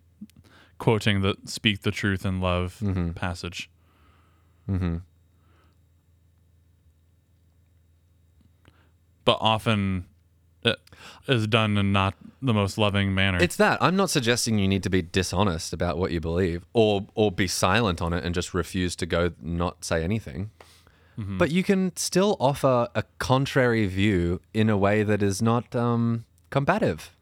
quoting 0.77 1.21
the 1.21 1.35
"Speak 1.45 1.81
the 1.81 1.89
truth 1.91 2.23
in 2.25 2.39
love" 2.39 2.77
Mhm. 2.83 3.15
passage. 3.15 3.69
Them. 4.67 5.03
But 9.25 9.37
often 9.41 10.05
it 10.63 10.77
is 11.27 11.45
done 11.47 11.77
in 11.77 11.91
not 11.91 12.13
the 12.41 12.53
most 12.53 12.77
loving 12.77 13.13
manner. 13.13 13.37
It's 13.41 13.55
that. 13.57 13.81
I'm 13.81 13.95
not 13.95 14.09
suggesting 14.09 14.57
you 14.59 14.67
need 14.67 14.83
to 14.83 14.89
be 14.89 15.01
dishonest 15.01 15.73
about 15.73 15.97
what 15.97 16.11
you 16.11 16.19
believe 16.19 16.65
or 16.73 17.05
or 17.15 17.31
be 17.31 17.47
silent 17.47 18.01
on 18.01 18.13
it 18.13 18.23
and 18.23 18.33
just 18.33 18.53
refuse 18.53 18.95
to 18.97 19.05
go 19.05 19.31
not 19.41 19.83
say 19.83 20.03
anything. 20.03 20.51
But 21.17 21.49
you 21.49 21.63
can 21.63 21.95
still 21.95 22.35
offer 22.41 22.89
a 22.93 23.03
contrary 23.19 23.85
view 23.87 24.41
in 24.53 24.69
a 24.69 24.75
way 24.77 25.01
that 25.01 25.23
is 25.23 25.41
not 25.41 25.73
um, 25.73 26.25
combative. 26.49 27.15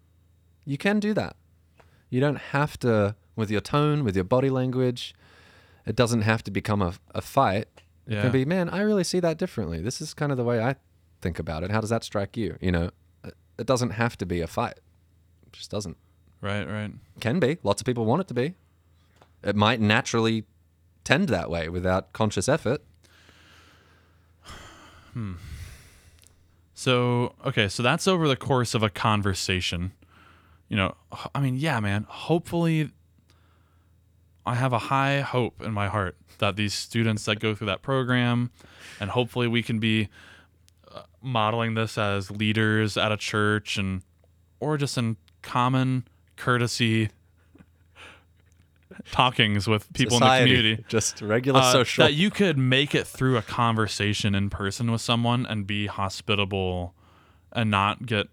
You 0.66 0.80
can 0.80 1.00
do 1.00 1.14
that. 1.14 1.36
You 2.10 2.20
don't 2.20 2.40
have 2.58 2.80
to 2.80 3.16
with 3.36 3.52
your 3.52 3.62
tone, 3.62 4.04
with 4.04 4.16
your 4.16 4.24
body 4.26 4.50
language. 4.50 5.14
It 5.86 5.96
doesn't 5.96 6.22
have 6.24 6.44
to 6.46 6.50
become 6.52 6.82
a, 6.82 6.94
a 7.14 7.22
fight. 7.22 7.68
It 8.08 8.14
Yeah. 8.14 8.22
can 8.24 8.32
be, 8.32 8.46
man, 8.46 8.68
I 8.70 8.82
really 8.82 9.04
see 9.04 9.20
that 9.20 9.38
differently. 9.38 9.80
This 9.80 10.02
is 10.02 10.16
kind 10.16 10.32
of 10.32 10.40
the 10.40 10.44
way 10.44 10.60
I 10.60 10.76
think 11.24 11.40
about 11.40 11.64
it. 11.64 11.72
How 11.72 11.82
does 11.82 11.90
that 11.90 12.04
strike 12.04 12.38
you? 12.38 12.58
You 12.62 12.72
know, 12.72 12.92
it- 13.24 13.66
doesn't 13.66 13.92
have 13.92 14.18
to 14.18 14.26
be 14.26 14.42
a 14.42 14.48
fight. 14.48 14.80
It 15.48 15.54
just 15.54 15.72
doesn't. 15.72 15.98
Right, 16.42 16.66
right. 16.66 16.92
Can 17.22 17.40
be. 17.40 17.58
Lots 17.64 17.82
of 17.82 17.86
people 17.86 18.06
want 18.06 18.22
it 18.22 18.28
to 18.28 18.34
be. 18.34 18.56
It 19.44 19.56
might 19.56 19.80
naturally 19.80 20.44
tend 21.04 21.30
that 21.30 21.50
way 21.50 21.70
without 21.70 22.12
conscious 22.14 22.50
effort. 22.50 22.82
Hmm. 25.14 25.34
So, 26.74 27.36
okay, 27.46 27.68
so 27.70 27.84
that's 27.84 28.08
over 28.08 28.28
the 28.28 28.36
course 28.36 28.74
of 28.74 28.84
a 28.84 28.90
conversation. 28.90 29.94
You 30.68 30.78
know, 30.78 30.96
I 31.34 31.40
mean, 31.40 31.56
yeah, 31.56 31.80
man, 31.80 32.06
hopefully 32.10 32.90
I 34.46 34.56
have 34.56 34.74
a 34.74 34.80
high 34.80 35.22
hope 35.22 35.62
in 35.62 35.72
my 35.72 35.88
heart 35.88 36.18
that 36.40 36.56
these 36.56 36.74
students 36.74 37.26
that 37.26 37.40
go 37.40 37.54
through 37.56 37.68
that 37.68 37.82
program 37.82 38.52
and 39.00 39.12
hopefully 39.12 39.48
we 39.48 39.62
can 39.64 39.80
be 39.80 40.10
modeling 41.24 41.74
this 41.74 41.98
as 41.98 42.30
leaders 42.30 42.98
at 42.98 43.12
a 43.12 43.18
church 43.18 43.78
and 43.78 44.04
or 44.60 44.78
just 44.78 44.98
in 44.98 45.18
common 45.42 46.06
courtesy 46.36 47.10
talkings 49.12 49.68
with 49.68 49.92
people 49.94 50.18
Society, 50.18 50.44
in 50.44 50.50
the 50.50 50.62
community 50.62 50.86
Just 50.88 51.22
regular 51.22 51.62
uh, 51.62 51.72
social. 51.72 52.06
that 52.06 52.14
you 52.14 52.30
could 52.30 52.58
make 52.58 52.94
it 52.94 53.08
through 53.08 53.38
a 53.38 53.42
conversation 53.42 54.36
in 54.36 54.50
person 54.50 54.92
with 54.92 55.02
someone 55.02 55.46
and 55.46 55.66
be 55.66 55.88
hospitable 55.88 56.94
and 57.52 57.72
not 57.72 58.06
get 58.06 58.28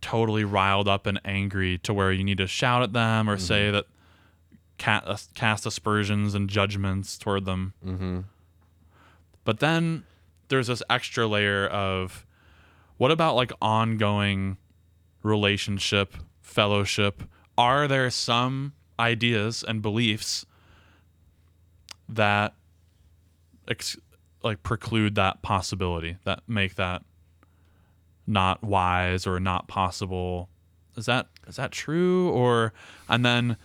totally 0.00 0.44
riled 0.44 0.88
up 0.88 1.06
and 1.06 1.20
angry 1.24 1.78
to 1.78 1.92
where 1.92 2.12
you 2.12 2.22
need 2.22 2.38
to 2.38 2.46
shout 2.46 2.82
at 2.82 2.92
them 2.92 3.28
or 3.28 3.36
say 3.36 3.70
that 3.70 3.84
uh, 4.86 5.16
cast 5.34 5.66
aspersions 5.66 6.34
and 6.34 6.48
judgments 6.48 7.18
toward 7.18 7.44
them. 7.44 7.74
mm-hmm. 7.84 8.20
But 9.44 9.60
then 9.60 10.04
there's 10.48 10.66
this 10.66 10.82
extra 10.90 11.26
layer 11.26 11.66
of 11.66 12.26
what 12.96 13.10
about 13.10 13.36
like 13.36 13.52
ongoing 13.62 14.56
relationship, 15.22 16.14
fellowship? 16.40 17.22
Are 17.56 17.88
there 17.88 18.10
some 18.10 18.72
ideas 18.98 19.64
and 19.66 19.80
beliefs 19.82 20.46
that 22.08 22.54
ex- 23.68 23.96
like 24.42 24.62
preclude 24.62 25.14
that 25.16 25.42
possibility 25.42 26.16
that 26.24 26.40
make 26.48 26.74
that 26.76 27.02
not 28.26 28.62
wise 28.62 29.26
or 29.26 29.38
not 29.38 29.68
possible? 29.68 30.48
Is 30.96 31.06
that 31.06 31.28
is 31.46 31.56
that 31.56 31.70
true 31.70 32.30
or 32.30 32.72
and 33.08 33.24
then 33.24 33.56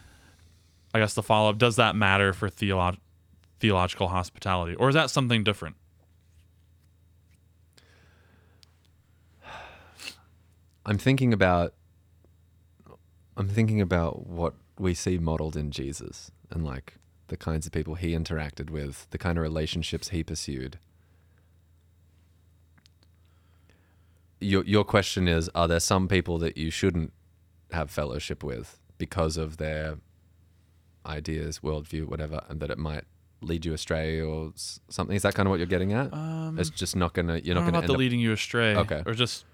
I 0.94 1.00
guess 1.00 1.14
the 1.16 1.24
follow 1.24 1.50
up 1.50 1.58
does 1.58 1.76
that 1.78 1.96
matter 1.96 2.34
for 2.34 2.50
theolo- 2.50 2.98
theological 3.60 4.10
hospitality 4.10 4.76
or 4.76 4.90
is 4.90 4.96
that 4.96 5.10
something 5.10 5.44
different? 5.44 5.76
I'm 10.86 10.98
thinking 10.98 11.34
about 11.34 11.74
I'm 13.36 13.48
thinking 13.48 13.82
about 13.82 14.28
what 14.28 14.54
we 14.78 14.94
see 14.94 15.18
modeled 15.18 15.56
in 15.56 15.72
Jesus 15.72 16.32
and 16.52 16.64
like 16.64 16.96
the 17.28 17.38
kinds 17.38 17.66
of 17.66 17.72
people 17.72 17.96
he 17.96 18.12
interacted 18.12 18.70
with, 18.70 19.08
the 19.10 19.18
kind 19.18 19.38
of 19.38 19.42
relationships 19.42 20.10
he 20.10 20.24
pursued. 20.24 20.78
Your 24.40 24.64
your 24.66 24.84
question 24.84 25.28
is 25.28 25.50
are 25.56 25.68
there 25.68 25.80
some 25.80 26.08
people 26.08 26.38
that 26.40 26.58
you 26.58 26.70
shouldn't 26.70 27.14
have 27.72 27.90
fellowship 27.90 28.44
with 28.44 28.80
because 28.98 29.38
of 29.38 29.58
their 29.58 29.98
ideas, 31.06 31.60
worldview, 31.60 32.06
whatever, 32.06 32.42
and 32.50 32.60
that 32.60 32.70
it 32.70 32.78
might 32.78 33.06
lead 33.42 33.66
you 33.66 33.74
astray 33.74 34.20
or 34.20 34.52
something? 34.90 35.16
Is 35.16 35.22
that 35.22 35.34
kind 35.34 35.48
of 35.48 35.52
what 35.52 35.60
you're 35.60 35.66
getting 35.66 35.94
at? 35.94 36.14
Um, 36.14 36.60
it's 36.60 36.70
just 36.70 36.96
not 36.96 37.14
gonna 37.14 37.38
you're 37.38 37.56
not 37.56 37.62
gonna 37.62 37.70
about 37.70 37.84
end 37.84 37.90
the 37.90 37.94
up 37.94 38.00
leading 38.00 38.20
you 38.20 38.34
astray. 38.34 38.76
Okay. 38.76 39.02
Or 39.06 39.14
just. 39.14 39.46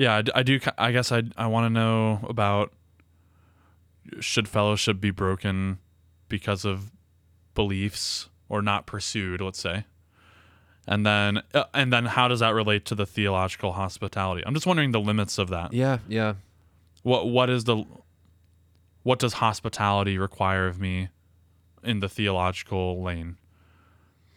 Yeah, 0.00 0.22
I 0.34 0.38
I, 0.40 0.42
do. 0.42 0.58
I 0.78 0.92
guess 0.92 1.12
I 1.12 1.24
I 1.36 1.46
want 1.46 1.66
to 1.66 1.70
know 1.70 2.26
about 2.26 2.72
should 4.18 4.48
fellowship 4.48 4.98
be 4.98 5.10
broken 5.10 5.78
because 6.26 6.64
of 6.64 6.90
beliefs 7.54 8.30
or 8.48 8.62
not 8.62 8.86
pursued. 8.86 9.42
Let's 9.42 9.60
say, 9.60 9.84
and 10.88 11.04
then 11.04 11.42
uh, 11.52 11.64
and 11.74 11.92
then 11.92 12.06
how 12.06 12.28
does 12.28 12.40
that 12.40 12.54
relate 12.54 12.86
to 12.86 12.94
the 12.94 13.04
theological 13.04 13.72
hospitality? 13.72 14.42
I'm 14.46 14.54
just 14.54 14.66
wondering 14.66 14.92
the 14.92 15.00
limits 15.00 15.36
of 15.36 15.50
that. 15.50 15.74
Yeah, 15.74 15.98
yeah. 16.08 16.32
What 17.02 17.28
what 17.28 17.50
is 17.50 17.64
the 17.64 17.84
what 19.02 19.18
does 19.18 19.34
hospitality 19.34 20.16
require 20.16 20.66
of 20.66 20.80
me 20.80 21.10
in 21.84 22.00
the 22.00 22.08
theological 22.08 23.02
lane? 23.02 23.36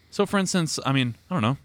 So 0.10 0.26
for 0.26 0.40
instance, 0.40 0.78
I 0.86 0.92
mean, 0.92 1.16
I 1.30 1.36
don't 1.36 1.42
know. 1.42 1.58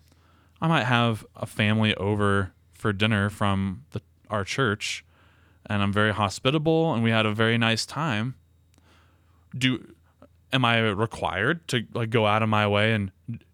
I 0.61 0.69
might 0.69 0.85
have 0.85 1.27
a 1.35 1.47
family 1.47 1.97
over 1.97 2.53
for 2.79 2.93
dinner 2.93 3.29
from 3.29 3.85
the, 3.91 4.01
our 4.31 4.45
church 4.45 5.05
and 5.67 5.83
I'm 5.83 5.93
very 5.93 6.13
hospitable 6.15 6.95
and 6.95 7.03
we 7.03 7.11
had 7.11 7.27
a 7.27 7.33
very 7.35 7.59
nice 7.59 7.85
time. 7.85 8.35
Do 9.57 9.93
am 10.53 10.65
I 10.65 10.79
required 10.81 11.67
to 11.69 11.85
like 11.93 12.09
go 12.11 12.27
out 12.27 12.43
of 12.43 12.49
my 12.49 12.67
way 12.67 12.95
and 12.95 13.11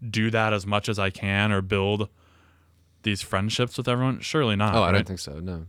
do 0.08 0.30
that 0.30 0.52
as 0.52 0.66
much 0.66 0.88
as 0.88 0.98
I 0.98 1.10
can 1.10 1.50
or 1.50 1.60
build 1.62 2.08
these 3.02 3.22
friendships 3.22 3.76
with 3.76 3.88
everyone? 3.88 4.20
Surely 4.20 4.54
not. 4.56 4.74
Oh, 4.74 4.82
I 4.82 4.86
right? 4.86 4.92
don't 4.92 5.06
think 5.08 5.18
so. 5.20 5.40
No. 5.40 5.66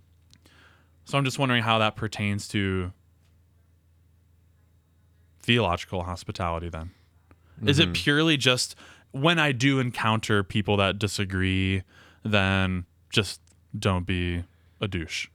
So 1.05 1.17
I'm 1.17 1.23
just 1.25 1.39
wondering 1.39 1.63
how 1.63 1.79
that 1.79 1.95
pertains 1.95 2.47
to 2.49 2.91
theological 5.41 6.03
hospitality 6.03 6.69
then. 6.69 6.91
Is 7.65 7.79
Mm-hmm. 7.79 7.91
it 7.91 7.95
purely 7.95 8.37
just 8.37 8.75
when 9.11 9.39
I 9.39 9.51
do 9.53 9.79
encounter 9.79 10.43
people 10.43 10.75
that 10.77 10.99
disagree, 10.99 11.83
then 12.23 12.85
just 13.09 13.39
don't 13.77 14.05
be 14.05 14.43
a 14.81 14.87
douche? 14.87 15.27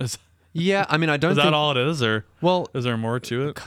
Is, 0.00 0.18
Yeah, 0.52 0.86
I 0.88 0.96
mean, 0.96 1.10
I 1.10 1.16
don't 1.18 1.32
is 1.32 1.36
that 1.38 1.54
all 1.54 1.70
it 1.72 1.76
is, 1.76 2.02
or 2.02 2.24
well, 2.40 2.68
is 2.74 2.84
there 2.84 2.96
more 2.96 3.20
to 3.20 3.48
it? 3.48 3.60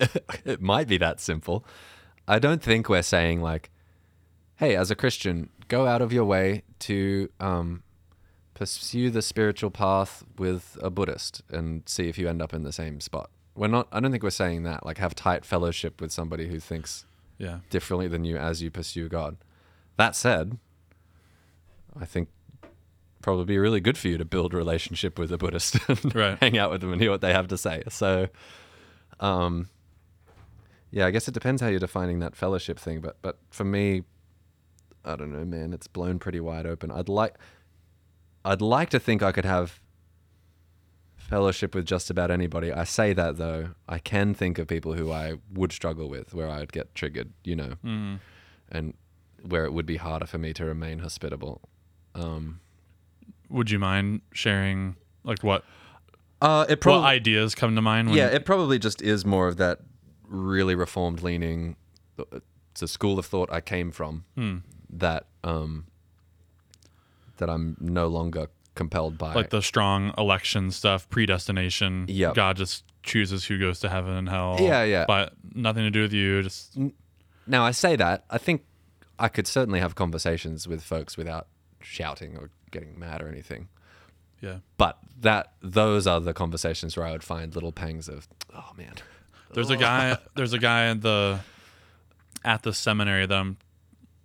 it 0.44 0.60
might 0.60 0.88
be 0.88 0.98
that 0.98 1.20
simple. 1.20 1.64
I 2.26 2.38
don't 2.38 2.62
think 2.62 2.88
we're 2.88 3.02
saying 3.02 3.40
like, 3.40 3.70
"Hey, 4.56 4.76
as 4.76 4.90
a 4.90 4.94
Christian, 4.94 5.48
go 5.68 5.86
out 5.86 6.02
of 6.02 6.12
your 6.12 6.24
way 6.24 6.62
to 6.80 7.28
um, 7.40 7.82
pursue 8.54 9.10
the 9.10 9.22
spiritual 9.22 9.70
path 9.70 10.24
with 10.38 10.76
a 10.82 10.90
Buddhist 10.90 11.42
and 11.50 11.82
see 11.86 12.08
if 12.08 12.18
you 12.18 12.28
end 12.28 12.40
up 12.42 12.52
in 12.54 12.62
the 12.62 12.72
same 12.72 13.00
spot." 13.00 13.30
We're 13.56 13.66
not. 13.68 13.88
I 13.90 13.98
don't 14.00 14.12
think 14.12 14.22
we're 14.22 14.30
saying 14.30 14.62
that. 14.64 14.86
Like, 14.86 14.98
have 14.98 15.14
tight 15.16 15.44
fellowship 15.44 16.00
with 16.00 16.12
somebody 16.12 16.48
who 16.48 16.60
thinks 16.60 17.06
Yeah. 17.38 17.58
differently 17.70 18.06
than 18.06 18.24
you 18.24 18.36
as 18.36 18.62
you 18.62 18.70
pursue 18.70 19.08
God. 19.08 19.36
That 19.96 20.14
said, 20.14 20.58
I 21.98 22.04
think 22.04 22.28
probably 23.22 23.44
be 23.44 23.58
really 23.58 23.80
good 23.80 23.98
for 23.98 24.08
you 24.08 24.16
to 24.18 24.24
build 24.24 24.54
a 24.54 24.56
relationship 24.56 25.18
with 25.18 25.32
a 25.32 25.38
Buddhist 25.38 25.76
and 25.88 26.14
Right. 26.14 26.38
hang 26.40 26.56
out 26.58 26.70
with 26.70 26.80
them 26.80 26.92
and 26.92 27.00
hear 27.00 27.10
what 27.10 27.20
they 27.20 27.32
have 27.32 27.48
to 27.48 27.58
say. 27.58 27.82
So, 27.88 28.28
um, 29.20 29.68
yeah, 30.90 31.06
I 31.06 31.10
guess 31.10 31.28
it 31.28 31.34
depends 31.34 31.60
how 31.60 31.68
you're 31.68 31.80
defining 31.80 32.20
that 32.20 32.34
fellowship 32.36 32.78
thing. 32.78 33.00
But 33.00 33.18
but 33.22 33.38
for 33.50 33.64
me, 33.64 34.04
I 35.04 35.16
don't 35.16 35.32
know, 35.32 35.44
man. 35.44 35.72
It's 35.72 35.86
blown 35.86 36.18
pretty 36.18 36.40
wide 36.40 36.66
open. 36.66 36.90
I'd 36.90 37.08
like, 37.08 37.34
I'd 38.44 38.62
like 38.62 38.90
to 38.90 39.00
think 39.00 39.22
I 39.22 39.32
could 39.32 39.44
have 39.44 39.80
fellowship 41.16 41.74
with 41.74 41.84
just 41.84 42.08
about 42.10 42.30
anybody. 42.30 42.72
I 42.72 42.84
say 42.84 43.12
that 43.12 43.36
though. 43.36 43.70
I 43.88 43.98
can 43.98 44.32
think 44.34 44.58
of 44.58 44.66
people 44.66 44.94
who 44.94 45.12
I 45.12 45.34
would 45.52 45.72
struggle 45.72 46.08
with, 46.08 46.32
where 46.32 46.48
I'd 46.48 46.72
get 46.72 46.94
triggered. 46.94 47.32
You 47.44 47.56
know 47.56 47.74
Mm. 47.84 48.20
and 48.70 48.94
where 49.42 49.64
it 49.64 49.72
would 49.72 49.86
be 49.86 49.96
harder 49.96 50.26
for 50.26 50.38
me 50.38 50.52
to 50.54 50.64
remain 50.64 50.98
hospitable. 51.00 51.60
Um, 52.14 52.60
Would 53.50 53.70
you 53.70 53.78
mind 53.78 54.20
sharing 54.32 54.96
like 55.24 55.42
what 55.42 55.64
uh, 56.40 56.66
it 56.68 56.84
what 56.84 57.00
ideas 57.04 57.54
come 57.54 57.74
to 57.76 57.82
mind? 57.82 58.08
When, 58.08 58.16
yeah, 58.16 58.26
it 58.28 58.44
probably 58.44 58.78
just 58.78 59.02
is 59.02 59.24
more 59.24 59.48
of 59.48 59.56
that 59.56 59.80
really 60.26 60.74
reformed 60.74 61.22
leaning. 61.22 61.76
It's 62.72 62.82
a 62.82 62.88
school 62.88 63.18
of 63.18 63.26
thought 63.26 63.50
I 63.52 63.60
came 63.60 63.90
from 63.90 64.24
Hmm. 64.36 64.56
that 64.90 65.26
um, 65.44 65.86
that 67.38 67.48
I'm 67.48 67.76
no 67.80 68.06
longer 68.08 68.48
compelled 68.74 69.18
by. 69.18 69.34
like 69.34 69.50
the 69.50 69.62
strong 69.62 70.12
election 70.18 70.70
stuff, 70.70 71.08
predestination. 71.08 72.04
Yeah, 72.08 72.32
God 72.34 72.56
just 72.56 72.84
chooses 73.02 73.44
who 73.46 73.58
goes 73.58 73.80
to 73.80 73.88
heaven 73.88 74.12
and 74.12 74.28
hell. 74.28 74.56
Yeah, 74.60 74.82
yeah. 74.84 75.04
But 75.06 75.32
nothing 75.54 75.82
to 75.84 75.90
do 75.90 76.02
with 76.02 76.12
you. 76.12 76.42
Just 76.42 76.76
now 77.46 77.64
I 77.64 77.70
say 77.70 77.96
that 77.96 78.24
I 78.30 78.38
think 78.38 78.64
I 79.18 79.28
could 79.28 79.46
certainly 79.46 79.80
have 79.80 79.94
conversations 79.94 80.68
with 80.68 80.82
folks 80.82 81.16
without 81.16 81.48
shouting 81.80 82.36
or 82.36 82.50
getting 82.70 82.98
mad 82.98 83.22
or 83.22 83.28
anything. 83.28 83.68
yeah. 84.40 84.58
But 84.76 84.98
that 85.20 85.52
those 85.60 86.06
are 86.06 86.20
the 86.20 86.34
conversations 86.34 86.96
where 86.96 87.06
I 87.06 87.12
would 87.12 87.24
find 87.24 87.54
little 87.54 87.72
pangs 87.72 88.08
of, 88.08 88.28
oh 88.54 88.70
man, 88.76 88.94
There's 89.52 89.70
a 89.70 89.76
guy. 89.76 90.16
There's 90.34 90.52
a 90.52 90.58
guy 90.58 90.86
at 90.88 91.00
the 91.02 91.40
at 92.44 92.62
the 92.62 92.72
seminary 92.72 93.26
that 93.26 93.36
I'm 93.36 93.56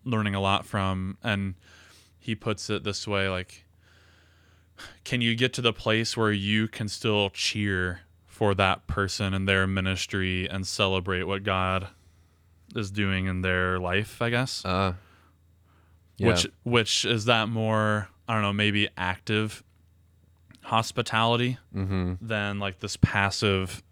learning 0.04 0.36
a 0.36 0.42
lot 0.42 0.66
from, 0.66 1.18
and 1.24 1.56
he 2.20 2.36
puts 2.36 2.70
it 2.70 2.84
this 2.84 3.08
way: 3.08 3.30
like 3.30 3.64
can 5.04 5.22
you 5.22 5.36
get 5.36 5.54
to 5.54 5.62
the 5.62 5.74
place 5.74 6.18
where 6.18 6.32
you 6.32 6.68
can 6.68 6.88
still 6.88 7.30
cheer 7.30 8.02
for 8.26 8.56
that 8.56 8.88
person 8.88 9.34
and 9.34 9.48
their 9.48 9.68
ministry 9.68 10.50
and 10.50 10.66
celebrate 10.66 11.24
what 11.24 11.44
God 11.44 11.88
is 12.76 12.90
doing 12.90 13.28
in 13.28 13.42
their 13.42 13.80
life, 13.80 14.22
I 14.22 14.30
guess? 14.30 14.66
Uh, 14.66 14.94
yeah. 16.24 16.30
Which 16.30 16.48
which 16.63 17.06
is 17.06 17.25
that 17.25 17.50
more 17.50 18.10
I 18.27 18.34
don't 18.34 18.42
know, 18.42 18.53
maybe 18.53 18.88
active 18.98 19.63
hospitality 20.62 21.58
mm-hmm. 21.75 22.13
than 22.22 22.60
like 22.60 22.80
this 22.80 22.98
passive 22.98 23.84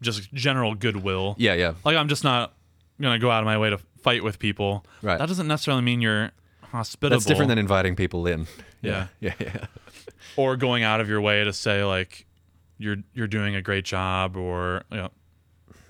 just 0.00 0.32
general 0.32 0.74
goodwill. 0.74 1.34
Yeah, 1.38 1.54
yeah. 1.54 1.74
Like 1.84 1.96
I'm 1.96 2.08
just 2.08 2.24
not 2.24 2.52
gonna 3.00 3.18
go 3.18 3.30
out 3.30 3.40
of 3.40 3.46
my 3.46 3.58
way 3.58 3.70
to 3.70 3.78
fight 4.02 4.22
with 4.22 4.38
people. 4.38 4.84
Right. 5.02 5.18
That 5.18 5.26
doesn't 5.26 5.48
necessarily 5.48 5.82
mean 5.82 6.00
you're 6.00 6.30
hospitable. 6.62 7.16
That's 7.16 7.26
different 7.26 7.48
than 7.48 7.58
inviting 7.58 7.96
people 7.96 8.26
in. 8.26 8.46
Yeah. 8.82 9.06
Yeah, 9.20 9.32
yeah. 9.40 9.66
or 10.36 10.56
going 10.56 10.82
out 10.82 11.00
of 11.00 11.08
your 11.08 11.20
way 11.20 11.42
to 11.42 11.52
say 11.52 11.84
like 11.84 12.26
you're 12.78 12.98
you're 13.14 13.26
doing 13.26 13.56
a 13.56 13.62
great 13.62 13.84
job 13.84 14.36
or 14.36 14.82
you 14.90 14.98
know 14.98 15.10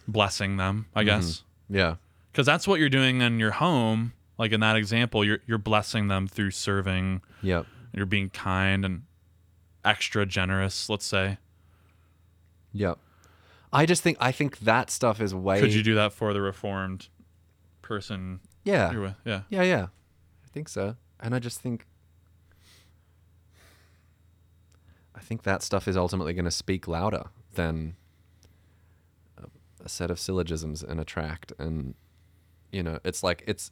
blessing 0.06 0.56
them, 0.56 0.86
I 0.94 1.04
guess. 1.04 1.42
Yeah. 1.68 1.96
Cuz 2.32 2.46
that's 2.46 2.66
what 2.66 2.78
you're 2.80 2.88
doing 2.88 3.20
in 3.20 3.38
your 3.38 3.52
home. 3.52 4.12
Like 4.38 4.52
in 4.52 4.60
that 4.60 4.76
example, 4.76 5.24
you're 5.24 5.38
you're 5.46 5.58
blessing 5.58 6.08
them 6.08 6.26
through 6.26 6.50
serving. 6.52 7.22
Yep. 7.42 7.66
You're 7.92 8.06
being 8.06 8.30
kind 8.30 8.84
and 8.84 9.02
extra 9.84 10.26
generous, 10.26 10.88
let's 10.88 11.04
say. 11.06 11.38
Yep. 12.72 12.98
I 13.72 13.86
just 13.86 14.02
think 14.02 14.16
I 14.20 14.32
think 14.32 14.58
that 14.60 14.90
stuff 14.90 15.20
is 15.20 15.34
way 15.34 15.60
Could 15.60 15.72
you 15.74 15.82
do 15.82 15.94
that 15.94 16.12
for 16.12 16.32
the 16.32 16.40
reformed 16.40 17.08
person 17.82 18.40
Yeah. 18.64 18.90
you're 18.92 19.02
with? 19.02 19.14
Yeah. 19.24 19.42
Yeah, 19.48 19.62
yeah. 19.62 19.86
I 20.44 20.48
think 20.52 20.68
so. 20.68 20.96
And 21.20 21.34
I 21.34 21.38
just 21.38 21.60
think 21.60 21.86
I 25.14 25.20
think 25.20 25.44
that 25.44 25.62
stuff 25.62 25.86
is 25.86 25.96
ultimately 25.96 26.32
going 26.32 26.44
to 26.44 26.50
speak 26.50 26.88
louder 26.88 27.24
than 27.54 27.94
a, 29.38 29.44
a 29.84 29.88
set 29.88 30.10
of 30.10 30.18
syllogisms 30.18 30.82
and 30.82 30.98
a 31.00 31.04
tract 31.04 31.52
and 31.58 31.94
you 32.72 32.82
know, 32.82 32.98
it's 33.04 33.22
like 33.22 33.44
it's 33.46 33.70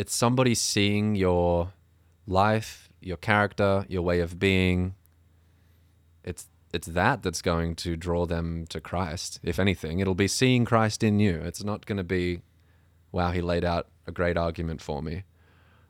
it's 0.00 0.14
somebody 0.14 0.54
seeing 0.54 1.14
your 1.14 1.74
life, 2.26 2.88
your 3.02 3.18
character, 3.18 3.84
your 3.86 4.00
way 4.00 4.20
of 4.20 4.38
being. 4.38 4.94
It's 6.24 6.48
it's 6.72 6.86
that 6.88 7.22
that's 7.22 7.42
going 7.42 7.74
to 7.76 7.96
draw 7.96 8.24
them 8.24 8.64
to 8.68 8.80
Christ. 8.80 9.40
If 9.42 9.58
anything, 9.58 10.00
it'll 10.00 10.14
be 10.14 10.26
seeing 10.28 10.64
Christ 10.64 11.02
in 11.02 11.20
you. 11.20 11.42
It's 11.44 11.62
not 11.62 11.84
going 11.84 11.98
to 11.98 12.04
be 12.18 12.40
wow, 13.12 13.30
he 13.30 13.42
laid 13.42 13.62
out 13.62 13.88
a 14.06 14.12
great 14.12 14.38
argument 14.38 14.80
for 14.80 15.02
me. 15.02 15.24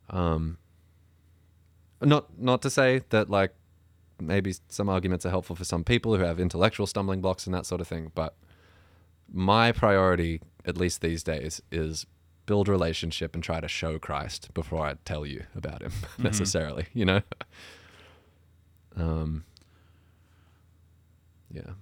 Um, 0.08 0.58
not 2.00 2.36
not 2.36 2.62
to 2.62 2.70
say 2.70 3.02
that 3.10 3.30
like 3.30 3.54
maybe 4.20 4.54
some 4.68 4.88
arguments 4.88 5.24
are 5.24 5.30
helpful 5.30 5.54
for 5.54 5.64
some 5.64 5.84
people 5.84 6.16
who 6.16 6.24
have 6.24 6.40
intellectual 6.40 6.88
stumbling 6.88 7.20
blocks 7.20 7.46
and 7.46 7.54
that 7.54 7.64
sort 7.64 7.80
of 7.80 7.86
thing, 7.86 8.10
but 8.16 8.34
my 9.32 9.70
priority, 9.70 10.40
at 10.64 10.76
least 10.76 11.00
these 11.00 11.22
days, 11.22 11.62
is 11.70 12.06
build 12.50 12.66
relationship 12.66 13.32
and 13.36 13.44
try 13.44 13.60
to 13.60 13.68
show 13.68 13.96
Christ 13.96 14.52
before 14.54 14.84
I 14.84 14.94
tell 15.04 15.24
you 15.24 15.44
about 15.54 15.82
him 15.82 15.92
necessarily, 16.18 16.86
you 16.92 17.04
know? 17.04 17.20
um, 18.96 19.44
yeah. 21.48 21.74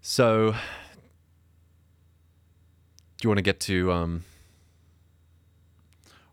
So, 0.00 0.52
do 0.52 0.56
you 3.24 3.28
want 3.28 3.38
to 3.38 3.42
get 3.42 3.58
to 3.58 3.90
um, 3.90 4.22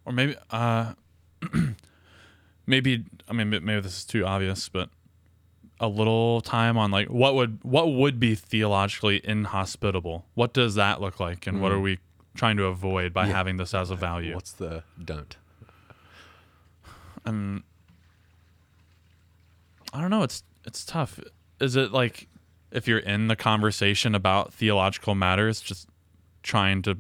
Or 0.06 0.14
maybe 0.14 0.36
uh 0.52 0.94
maybe 2.68 3.06
I 3.28 3.34
mean 3.34 3.50
maybe 3.50 3.82
this 3.82 3.98
is 3.98 4.06
too 4.06 4.24
obvious, 4.24 4.70
but 4.70 4.92
a 5.82 5.88
little 5.88 6.42
time 6.42 6.78
on 6.78 6.92
like 6.92 7.10
what 7.10 7.34
would 7.34 7.58
what 7.64 7.92
would 7.92 8.20
be 8.20 8.36
theologically 8.36 9.20
inhospitable? 9.24 10.26
What 10.36 10.54
does 10.54 10.76
that 10.76 11.02
look 11.02 11.20
like 11.20 11.48
and 11.48 11.60
what 11.60 11.72
are 11.72 11.78
hmm. 11.78 11.84
we 11.84 12.00
trying 12.36 12.56
to 12.58 12.66
avoid 12.66 13.14
by 13.14 13.28
Yeah. 13.28 13.34
having 13.34 13.58
this 13.58 13.74
as 13.74 13.90
a 13.90 13.96
value? 13.96 14.36
what's 14.36 14.54
the 14.54 14.84
don't? 15.04 15.36
And 17.26 17.64
I 19.92 20.00
don't 20.00 20.12
know, 20.12 20.22
it's 20.22 20.44
it's 20.66 20.86
tough. 20.86 21.20
Is 21.60 21.76
it 21.76 21.92
like 21.92 22.28
if 22.72 22.88
you're 22.88 23.00
in 23.00 23.28
the 23.28 23.36
conversation 23.36 24.14
about 24.14 24.54
theological 24.54 25.16
matters, 25.16 25.62
just 25.62 25.88
trying 26.44 26.84
to 26.84 26.98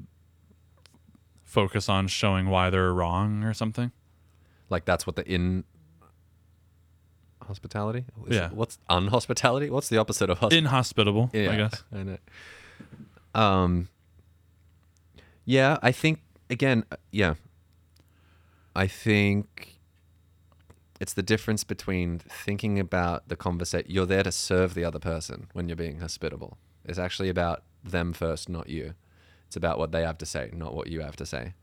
focus 1.43 1.87
on 1.87 2.07
showing 2.07 2.49
why 2.49 2.71
they're 2.71 2.93
wrong 2.93 3.43
or 3.43 3.53
something? 3.53 3.91
Like 4.71 4.85
that's 4.85 5.05
what 5.05 5.15
the 5.15 5.31
in 5.31 5.65
hospitality? 7.47 8.05
Is 8.27 8.35
Yeah. 8.35 8.47
it- 8.47 8.53
what's 8.53 8.77
unhospitality? 8.89 9.69
What's 9.69 9.89
the 9.89 9.97
opposite 9.97 10.29
of 10.29 10.39
hospitality? 10.39 10.57
Inhospitable, 10.57 11.29
I 11.33 11.55
guess. 11.55 11.83
I 11.93 12.03
know. 12.03 12.17
Um. 13.33 13.87
Yeah, 15.45 15.77
I 15.81 15.91
think 15.91 16.19
again. 16.49 16.85
uh, 16.91 16.97
Yeah. 17.11 17.35
I 18.75 18.87
think 18.87 19.79
it's 20.99 21.13
the 21.13 21.23
difference 21.23 21.63
between 21.65 22.19
thinking 22.19 22.79
about 22.79 23.27
the 23.27 23.35
conversation. 23.35 23.89
You're 23.91 24.05
there 24.05 24.23
to 24.23 24.31
serve 24.31 24.73
the 24.75 24.85
other 24.85 24.99
person 24.99 25.47
when 25.53 25.67
you're 25.67 25.75
being 25.75 25.99
hospitable. 25.99 26.57
It's 26.85 26.99
actually 26.99 27.27
about 27.29 27.63
them 27.83 28.13
first, 28.13 28.47
not 28.49 28.69
you. 28.69 28.93
It's 29.47 29.55
about 29.57 29.77
what 29.77 29.91
they 29.91 30.03
have 30.03 30.17
to 30.19 30.25
say, 30.25 30.51
not 30.53 30.73
what 30.73 30.87
you 30.87 31.01
have 31.01 31.15
to 31.17 31.25
say. 31.25 31.53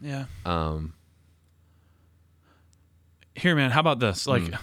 Yeah. 0.00 0.26
Um. 0.44 0.94
Here, 3.34 3.56
man, 3.56 3.70
how 3.70 3.80
about 3.80 3.98
this? 3.98 4.26
Like, 4.26 4.42
Hmm. 4.44 4.54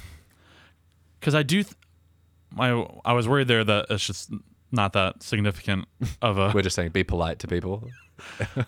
Because 1.19 1.35
I 1.35 1.43
do, 1.43 1.63
th- 1.63 1.75
my 2.51 2.85
I 3.05 3.13
was 3.13 3.27
worried 3.27 3.47
there 3.47 3.63
that 3.63 3.87
it's 3.89 4.05
just 4.05 4.31
not 4.71 4.93
that 4.93 5.23
significant 5.23 5.85
of 6.21 6.37
a. 6.37 6.51
We're 6.55 6.61
just 6.61 6.75
saying, 6.75 6.91
be 6.91 7.03
polite 7.03 7.39
to 7.39 7.47
people. 7.47 7.89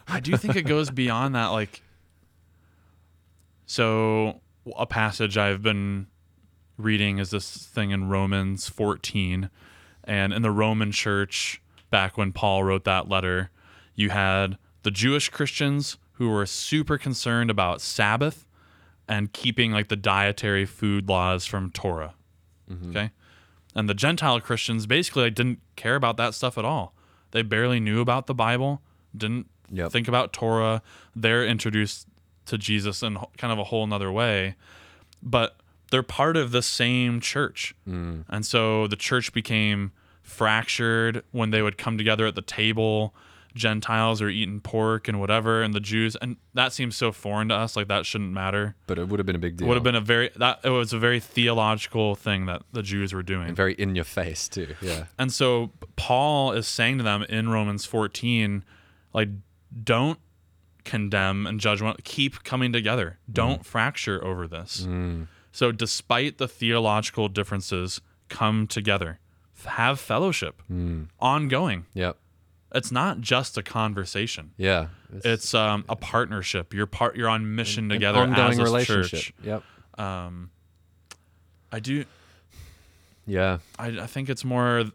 I 0.07 0.19
do 0.19 0.37
think 0.37 0.55
it 0.55 0.63
goes 0.63 0.89
beyond 0.91 1.35
that. 1.35 1.47
Like, 1.47 1.81
so 3.65 4.41
a 4.77 4.85
passage 4.85 5.37
I've 5.37 5.61
been 5.61 6.07
reading 6.77 7.19
is 7.19 7.31
this 7.31 7.57
thing 7.57 7.91
in 7.91 8.09
Romans 8.09 8.69
14. 8.69 9.49
And 10.03 10.33
in 10.33 10.41
the 10.41 10.51
Roman 10.51 10.91
church, 10.91 11.61
back 11.89 12.17
when 12.17 12.31
Paul 12.31 12.63
wrote 12.63 12.85
that 12.85 13.07
letter, 13.07 13.51
you 13.93 14.09
had 14.09 14.57
the 14.83 14.91
Jewish 14.91 15.29
Christians 15.29 15.97
who 16.13 16.29
were 16.29 16.45
super 16.45 16.97
concerned 16.97 17.49
about 17.49 17.81
Sabbath 17.81 18.47
and 19.07 19.31
keeping 19.33 19.71
like 19.71 19.89
the 19.89 19.95
dietary 19.95 20.65
food 20.65 21.07
laws 21.07 21.45
from 21.45 21.69
Torah. 21.71 22.15
Mm-hmm. 22.71 22.89
Okay. 22.89 23.11
And 23.75 23.87
the 23.89 23.93
Gentile 23.93 24.39
Christians 24.39 24.85
basically 24.85 25.23
like, 25.23 25.35
didn't 25.35 25.59
care 25.75 25.95
about 25.95 26.17
that 26.17 26.33
stuff 26.33 26.57
at 26.57 26.65
all. 26.65 26.93
They 27.31 27.41
barely 27.41 27.79
knew 27.79 28.01
about 28.01 28.27
the 28.27 28.33
Bible, 28.33 28.81
didn't 29.15 29.47
Yep. 29.73 29.91
think 29.93 30.07
about 30.09 30.33
Torah. 30.33 30.81
They're 31.15 31.45
introduced 31.45 32.05
to 32.47 32.57
Jesus 32.57 33.01
in 33.01 33.17
kind 33.37 33.53
of 33.53 33.59
a 33.59 33.63
whole 33.65 33.87
nother 33.87 34.11
way. 34.11 34.55
But 35.23 35.55
they're 35.91 36.03
part 36.03 36.35
of 36.35 36.51
the 36.51 36.61
same 36.61 37.21
church. 37.21 37.73
Mm. 37.87 38.25
And 38.27 38.45
so 38.45 38.87
the 38.87 38.97
church 38.97 39.31
became 39.31 39.93
fractured 40.23 41.23
when 41.31 41.51
they 41.51 41.61
would 41.61 41.77
come 41.77 41.97
together 41.97 42.25
at 42.25 42.35
the 42.35 42.41
table. 42.41 43.13
Gentiles 43.55 44.21
are 44.21 44.29
eating 44.29 44.59
pork 44.59 45.07
and 45.07 45.19
whatever, 45.19 45.61
and 45.61 45.73
the 45.73 45.79
Jews, 45.79 46.15
and 46.15 46.37
that 46.53 46.73
seems 46.73 46.95
so 46.95 47.11
foreign 47.11 47.49
to 47.49 47.55
us. 47.55 47.75
Like 47.75 47.87
that 47.87 48.05
shouldn't 48.05 48.31
matter. 48.31 48.75
But 48.87 48.97
it 48.97 49.07
would 49.09 49.19
have 49.19 49.25
been 49.25 49.35
a 49.35 49.39
big 49.39 49.57
deal. 49.57 49.67
Would 49.67 49.75
have 49.75 49.83
been 49.83 49.95
a 49.95 50.01
very 50.01 50.29
that 50.37 50.59
it 50.63 50.69
was 50.69 50.93
a 50.93 50.99
very 50.99 51.19
theological 51.19 52.15
thing 52.15 52.45
that 52.45 52.63
the 52.71 52.83
Jews 52.83 53.13
were 53.13 53.23
doing. 53.23 53.47
and 53.47 53.55
very 53.55 53.73
in 53.73 53.95
your 53.95 54.05
face 54.05 54.47
too. 54.47 54.75
Yeah. 54.81 55.05
And 55.17 55.31
so 55.31 55.71
Paul 55.95 56.53
is 56.53 56.67
saying 56.67 56.97
to 56.97 57.03
them 57.03 57.23
in 57.23 57.49
Romans 57.49 57.85
14, 57.85 58.63
like, 59.13 59.29
don't 59.83 60.19
condemn 60.83 61.47
and 61.47 61.59
judge 61.59 61.81
one. 61.81 61.95
Keep 62.03 62.43
coming 62.43 62.71
together. 62.71 63.19
Don't 63.31 63.61
mm. 63.61 63.65
fracture 63.65 64.23
over 64.23 64.47
this. 64.47 64.85
Mm. 64.87 65.27
So, 65.51 65.71
despite 65.71 66.37
the 66.37 66.47
theological 66.47 67.27
differences, 67.27 68.01
come 68.29 68.67
together. 68.67 69.19
Have 69.65 69.99
fellowship, 69.99 70.61
mm. 70.71 71.07
ongoing. 71.19 71.85
Yep. 71.93 72.17
It's 72.73 72.91
not 72.91 73.19
just 73.19 73.57
a 73.57 73.63
conversation. 73.63 74.51
Yeah. 74.57 74.87
It's 75.25 75.53
um, 75.53 75.83
a 75.89 75.95
partnership. 75.95 76.73
You're 76.73 76.85
part. 76.87 77.15
You're 77.17 77.27
on 77.29 77.55
mission 77.55 77.85
an 77.85 77.89
together 77.89 78.19
ongoing 78.19 78.51
as 78.53 78.59
a 78.59 78.63
relationship. 78.63 79.09
church. 79.19 79.33
Yep. 79.43 79.63
Um, 79.99 80.51
I 81.71 81.79
do. 81.81 82.05
Yeah. 83.25 83.57
I, 83.77 83.87
I 84.01 84.07
think 84.07 84.29
it's 84.29 84.45
more 84.45 84.85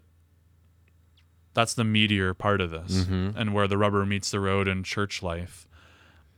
that's 1.54 1.74
the 1.74 1.84
meteor 1.84 2.34
part 2.34 2.60
of 2.60 2.70
this 2.70 3.04
Mm-hmm. 3.04 3.38
and 3.38 3.54
where 3.54 3.66
the 3.66 3.78
rubber 3.78 4.04
meets 4.04 4.30
the 4.30 4.40
road 4.40 4.68
in 4.68 4.82
church 4.82 5.22
life 5.22 5.66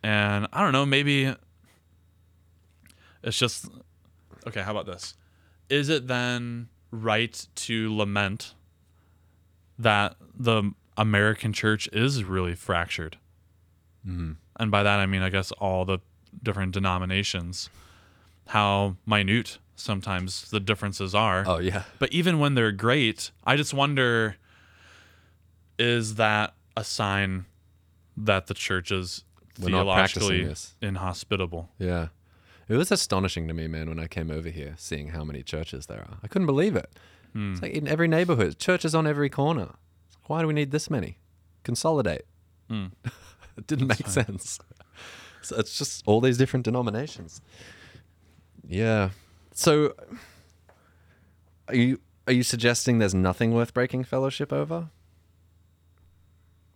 and 0.01 0.47
i 0.53 0.63
don't 0.63 0.71
know 0.73 0.87
maybe 0.87 1.35
it's 3.25 3.37
just 3.37 3.67
okay 4.47 4.61
how 4.63 4.71
about 4.71 4.87
this 4.87 5.15
is 5.69 5.89
it 5.89 6.07
then 6.07 6.69
right 6.93 7.49
to 7.57 7.93
lament 7.97 8.55
that 9.77 10.15
the 10.39 10.73
american 10.99 11.53
church 11.55 11.89
is 11.93 12.25
really 12.25 12.55
fractured 12.55 13.17
Mm-hmm. 14.07 14.33
and 14.61 14.71
by 14.71 14.83
that 14.83 15.01
i 15.01 15.07
mean 15.07 15.23
i 15.23 15.29
guess 15.31 15.51
all 15.53 15.85
the 15.85 15.99
different 16.43 16.73
denominations, 16.73 17.71
how 18.49 18.97
minute 19.07 19.59
sometimes 19.77 20.51
the 20.51 20.61
differences 20.61 21.15
are. 21.15 21.45
Oh 21.47 21.59
yeah. 21.59 21.85
But 21.99 22.13
even 22.13 22.39
when 22.39 22.55
they're 22.55 22.73
great, 22.73 23.31
I 23.45 23.57
just 23.57 23.73
wonder 23.75 24.37
is 25.79 26.17
that 26.17 26.55
a 26.77 26.85
sign 26.85 27.47
that 28.17 28.47
the 28.47 28.55
church 28.55 28.91
is 28.91 29.25
We're 29.61 29.69
theologically 29.69 30.53
inhospitable? 30.83 31.71
Yeah. 31.79 32.09
It 32.69 32.77
was 32.77 32.91
astonishing 32.91 33.49
to 33.49 33.55
me, 33.55 33.67
man, 33.67 33.89
when 33.89 33.99
I 33.99 34.07
came 34.09 34.31
over 34.31 34.51
here, 34.51 34.75
seeing 34.77 35.09
how 35.09 35.25
many 35.25 35.43
churches 35.43 35.87
there 35.87 36.01
are. 36.01 36.19
I 36.23 36.29
couldn't 36.29 36.47
believe 36.47 36.77
it. 36.77 36.91
It's 37.35 37.63
like 37.63 37.73
in 37.73 37.87
every 37.87 38.09
neighborhood, 38.09 38.59
churches 38.59 38.95
on 38.95 39.07
every 39.07 39.31
corner. 39.31 39.75
It's 40.29 40.31
Why 40.31 40.43
do 40.43 40.47
we 40.47 40.53
need 40.55 40.71
this 40.71 40.91
many? 40.91 41.17
Consolidate. 41.65 42.27
it 42.69 42.75
hmm. 42.75 42.87
didn't 43.67 43.89
make 43.89 44.07
sense. 44.07 44.59
So 45.41 45.57
it's 45.57 45.79
just 45.79 46.03
all 46.05 46.21
these 46.21 46.37
different 46.37 46.65
denominations. 46.65 47.41
Yeah. 48.67 49.11
So 49.55 49.95
are 51.69 51.75
you 51.77 52.01
are 52.27 52.33
you 52.33 52.43
suggesting 52.43 52.99
there's 52.99 53.15
nothing 53.15 53.55
worth 53.55 53.73
breaking 53.73 54.05
fellowship 54.05 54.53
over? 54.53 54.89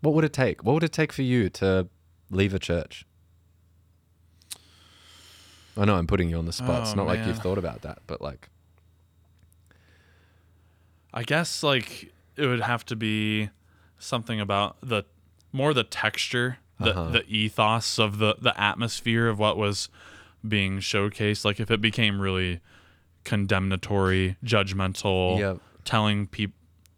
What 0.00 0.14
would 0.14 0.24
it 0.24 0.32
take? 0.32 0.64
What 0.64 0.72
would 0.74 0.84
it 0.84 0.92
take 0.92 1.12
for 1.12 1.22
you 1.22 1.50
to 1.50 1.88
leave 2.30 2.54
a 2.54 2.58
church? 2.58 3.04
I 5.76 5.84
know 5.84 5.96
I'm 5.96 6.06
putting 6.06 6.30
you 6.30 6.38
on 6.38 6.46
the 6.46 6.52
spot. 6.52 6.82
it's 6.82 6.92
Oh, 6.92 6.96
not 6.96 7.08
like 7.08 7.26
you've 7.26 7.40
thought 7.40 7.58
about 7.58 7.82
that, 7.82 7.98
but 8.06 8.22
like 8.22 8.48
I 11.12 11.24
guess 11.24 11.62
like 11.62 12.12
it 12.36 12.46
would 12.46 12.60
have 12.60 12.84
to 12.86 12.96
be 12.96 13.50
something 13.98 14.40
about 14.40 14.76
the 14.82 15.04
more 15.52 15.74
the 15.74 15.84
texture, 15.84 16.58
the 16.80 16.90
Uh-huh. 16.96 17.10
the 17.10 17.24
ethos 17.26 17.98
of 17.98 18.18
the 18.18 18.36
the 18.40 18.58
atmosphere 18.60 19.28
of 19.28 19.38
what 19.38 19.56
was 19.56 19.88
being 20.46 20.78
showcased. 20.78 21.44
Like 21.44 21.60
if 21.60 21.70
it 21.70 21.80
became 21.80 22.20
really 22.20 22.60
condemnatory, 23.24 24.36
judgmental, 24.44 25.38
Yep. 25.38 25.58
telling 25.84 26.26
people, 26.26 26.56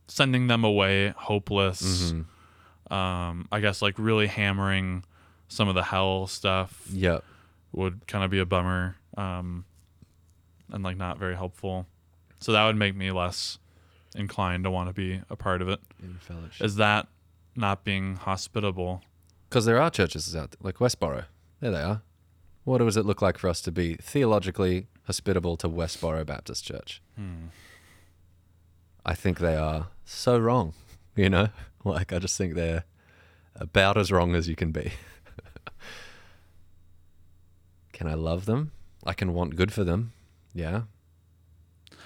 sending 0.08 0.46
them 0.46 0.64
away 0.64 1.08
hopeless. 1.16 2.12
Mm-hmm. 2.12 2.92
Um, 2.92 3.48
I 3.50 3.60
guess 3.60 3.80
like 3.82 3.98
really 3.98 4.26
hammering 4.26 5.04
some 5.48 5.68
of 5.68 5.74
the 5.74 5.82
hell 5.84 6.26
stuff 6.26 6.86
Yep. 6.92 7.24
would 7.72 8.06
kind 8.06 8.24
of 8.24 8.30
be 8.30 8.38
a 8.38 8.46
bummer 8.46 8.96
um, 9.16 9.64
and 10.72 10.82
like 10.84 10.96
not 10.96 11.18
very 11.18 11.34
helpful. 11.34 11.86
So 12.40 12.52
that 12.52 12.64
would 12.66 12.76
make 12.76 12.94
me 12.94 13.10
less 13.10 13.58
inclined 14.14 14.64
to 14.64 14.70
want 14.70 14.88
to 14.88 14.92
be 14.92 15.20
a 15.28 15.36
part 15.36 15.62
of 15.62 15.68
it. 15.68 15.80
In 16.02 16.18
fellowship. 16.20 16.64
Is 16.64 16.76
that 16.76 17.08
not 17.56 17.84
being 17.84 18.16
hospitable? 18.16 19.02
Because 19.48 19.64
there 19.64 19.80
are 19.80 19.90
churches 19.90 20.34
out 20.34 20.52
there, 20.52 20.58
like 20.62 20.76
Westboro. 20.76 21.24
There 21.60 21.70
they 21.70 21.82
are. 21.82 22.02
What 22.64 22.78
does 22.78 22.96
it 22.96 23.04
look 23.04 23.20
like 23.20 23.38
for 23.38 23.48
us 23.48 23.60
to 23.62 23.72
be 23.72 23.94
theologically 23.96 24.86
hospitable 25.04 25.56
to 25.58 25.68
Westboro 25.68 26.24
Baptist 26.24 26.64
Church? 26.64 27.02
Hmm. 27.16 27.46
I 29.04 29.14
think 29.14 29.38
they 29.38 29.56
are 29.56 29.88
so 30.04 30.38
wrong, 30.38 30.72
you 31.16 31.28
know? 31.28 31.48
Like, 31.84 32.12
I 32.12 32.18
just 32.18 32.38
think 32.38 32.54
they're 32.54 32.84
about 33.54 33.98
as 33.98 34.10
wrong 34.10 34.34
as 34.34 34.48
you 34.48 34.56
can 34.56 34.72
be. 34.72 34.92
can 37.92 38.06
I 38.06 38.14
love 38.14 38.46
them? 38.46 38.72
I 39.06 39.12
can 39.12 39.34
want 39.34 39.56
good 39.56 39.72
for 39.72 39.84
them. 39.84 40.12
Yeah. 40.54 40.82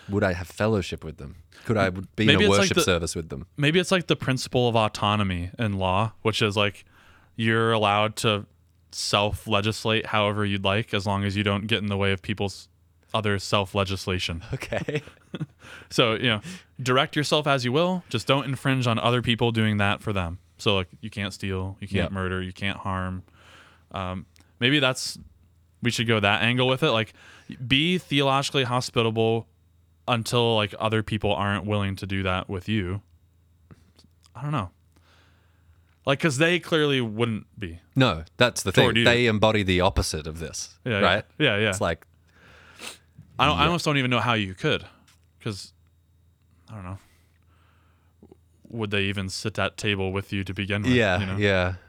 Would 0.08 0.24
I 0.24 0.32
have 0.32 0.46
fellowship 0.48 1.04
with 1.04 1.18
them? 1.18 1.36
Could 1.64 1.76
I 1.76 1.90
be 1.90 2.02
Maybe 2.26 2.32
in 2.32 2.40
a 2.40 2.42
it's 2.44 2.48
like 2.50 2.58
worship 2.60 2.76
the- 2.76 2.82
service 2.82 3.14
with 3.16 3.28
them? 3.28 3.46
Maybe 3.56 3.78
it's 3.78 3.90
like 3.92 4.06
the 4.06 4.16
principle 4.16 4.68
of 4.68 4.76
autonomy 4.76 5.50
in 5.58 5.74
law, 5.78 6.12
which 6.22 6.40
is 6.42 6.56
like 6.56 6.84
you're 7.36 7.72
allowed 7.72 8.16
to 8.16 8.46
self 8.90 9.46
legislate 9.46 10.06
however 10.06 10.44
you'd 10.44 10.64
like 10.64 10.94
as 10.94 11.06
long 11.06 11.24
as 11.24 11.36
you 11.36 11.42
don't 11.44 11.66
get 11.66 11.78
in 11.78 11.86
the 11.88 11.96
way 11.96 12.12
of 12.12 12.22
people's 12.22 12.68
other 13.12 13.38
self 13.38 13.74
legislation. 13.74 14.42
Okay. 14.54 15.02
So, 15.90 16.14
you 16.14 16.28
know, 16.28 16.40
direct 16.82 17.14
yourself 17.16 17.46
as 17.46 17.64
you 17.64 17.72
will, 17.72 18.02
just 18.08 18.26
don't 18.26 18.44
infringe 18.46 18.86
on 18.86 18.98
other 18.98 19.20
people 19.20 19.52
doing 19.52 19.76
that 19.78 20.00
for 20.02 20.12
them. 20.14 20.38
So, 20.56 20.76
like, 20.76 20.88
you 21.02 21.10
can't 21.10 21.32
steal, 21.34 21.76
you 21.80 21.86
can't 21.88 22.04
Yep. 22.04 22.12
murder, 22.12 22.42
you 22.42 22.52
can't 22.54 22.78
harm. 22.78 23.22
Um, 23.92 24.24
maybe 24.60 24.78
that's, 24.80 25.18
we 25.82 25.90
should 25.90 26.06
go 26.06 26.20
that 26.20 26.42
angle 26.42 26.66
with 26.66 26.82
it. 26.82 26.90
Like, 26.90 27.12
be 27.66 27.98
theologically 27.98 28.64
hospitable 28.64 29.46
until, 30.08 30.56
like, 30.56 30.74
other 30.78 31.02
people 31.02 31.32
aren't 31.34 31.64
willing 31.66 31.94
to 31.96 32.06
do 32.06 32.22
that 32.24 32.48
with 32.48 32.68
you. 32.68 33.02
I 34.34 34.42
don't 34.42 34.52
know. 34.52 34.70
Like, 36.06 36.20
because 36.20 36.38
they 36.38 36.58
clearly 36.58 37.00
wouldn't 37.00 37.46
be. 37.58 37.80
No, 37.94 38.24
that's 38.38 38.62
the 38.62 38.72
thing. 38.72 38.96
You. 38.96 39.04
They 39.04 39.26
embody 39.26 39.62
the 39.62 39.82
opposite 39.82 40.26
of 40.26 40.38
this, 40.38 40.78
Yeah, 40.84 41.00
right? 41.00 41.24
Yeah, 41.38 41.58
yeah. 41.58 41.68
It's 41.68 41.80
like, 41.82 42.06
I 43.38 43.46
don't. 43.46 43.58
I 43.58 43.66
almost 43.66 43.84
don't 43.84 43.98
even 43.98 44.10
know 44.10 44.20
how 44.20 44.32
you 44.34 44.54
could, 44.54 44.84
because 45.38 45.72
I 46.70 46.74
don't 46.74 46.84
know. 46.84 46.98
Would 48.70 48.90
they 48.90 49.02
even 49.02 49.28
sit 49.28 49.58
at 49.58 49.76
table 49.76 50.10
with 50.12 50.32
you 50.32 50.44
to 50.44 50.54
begin 50.54 50.82
with? 50.82 50.92
yeah, 50.92 51.20
you 51.20 51.26
know? 51.26 51.36
yeah. 51.36 51.74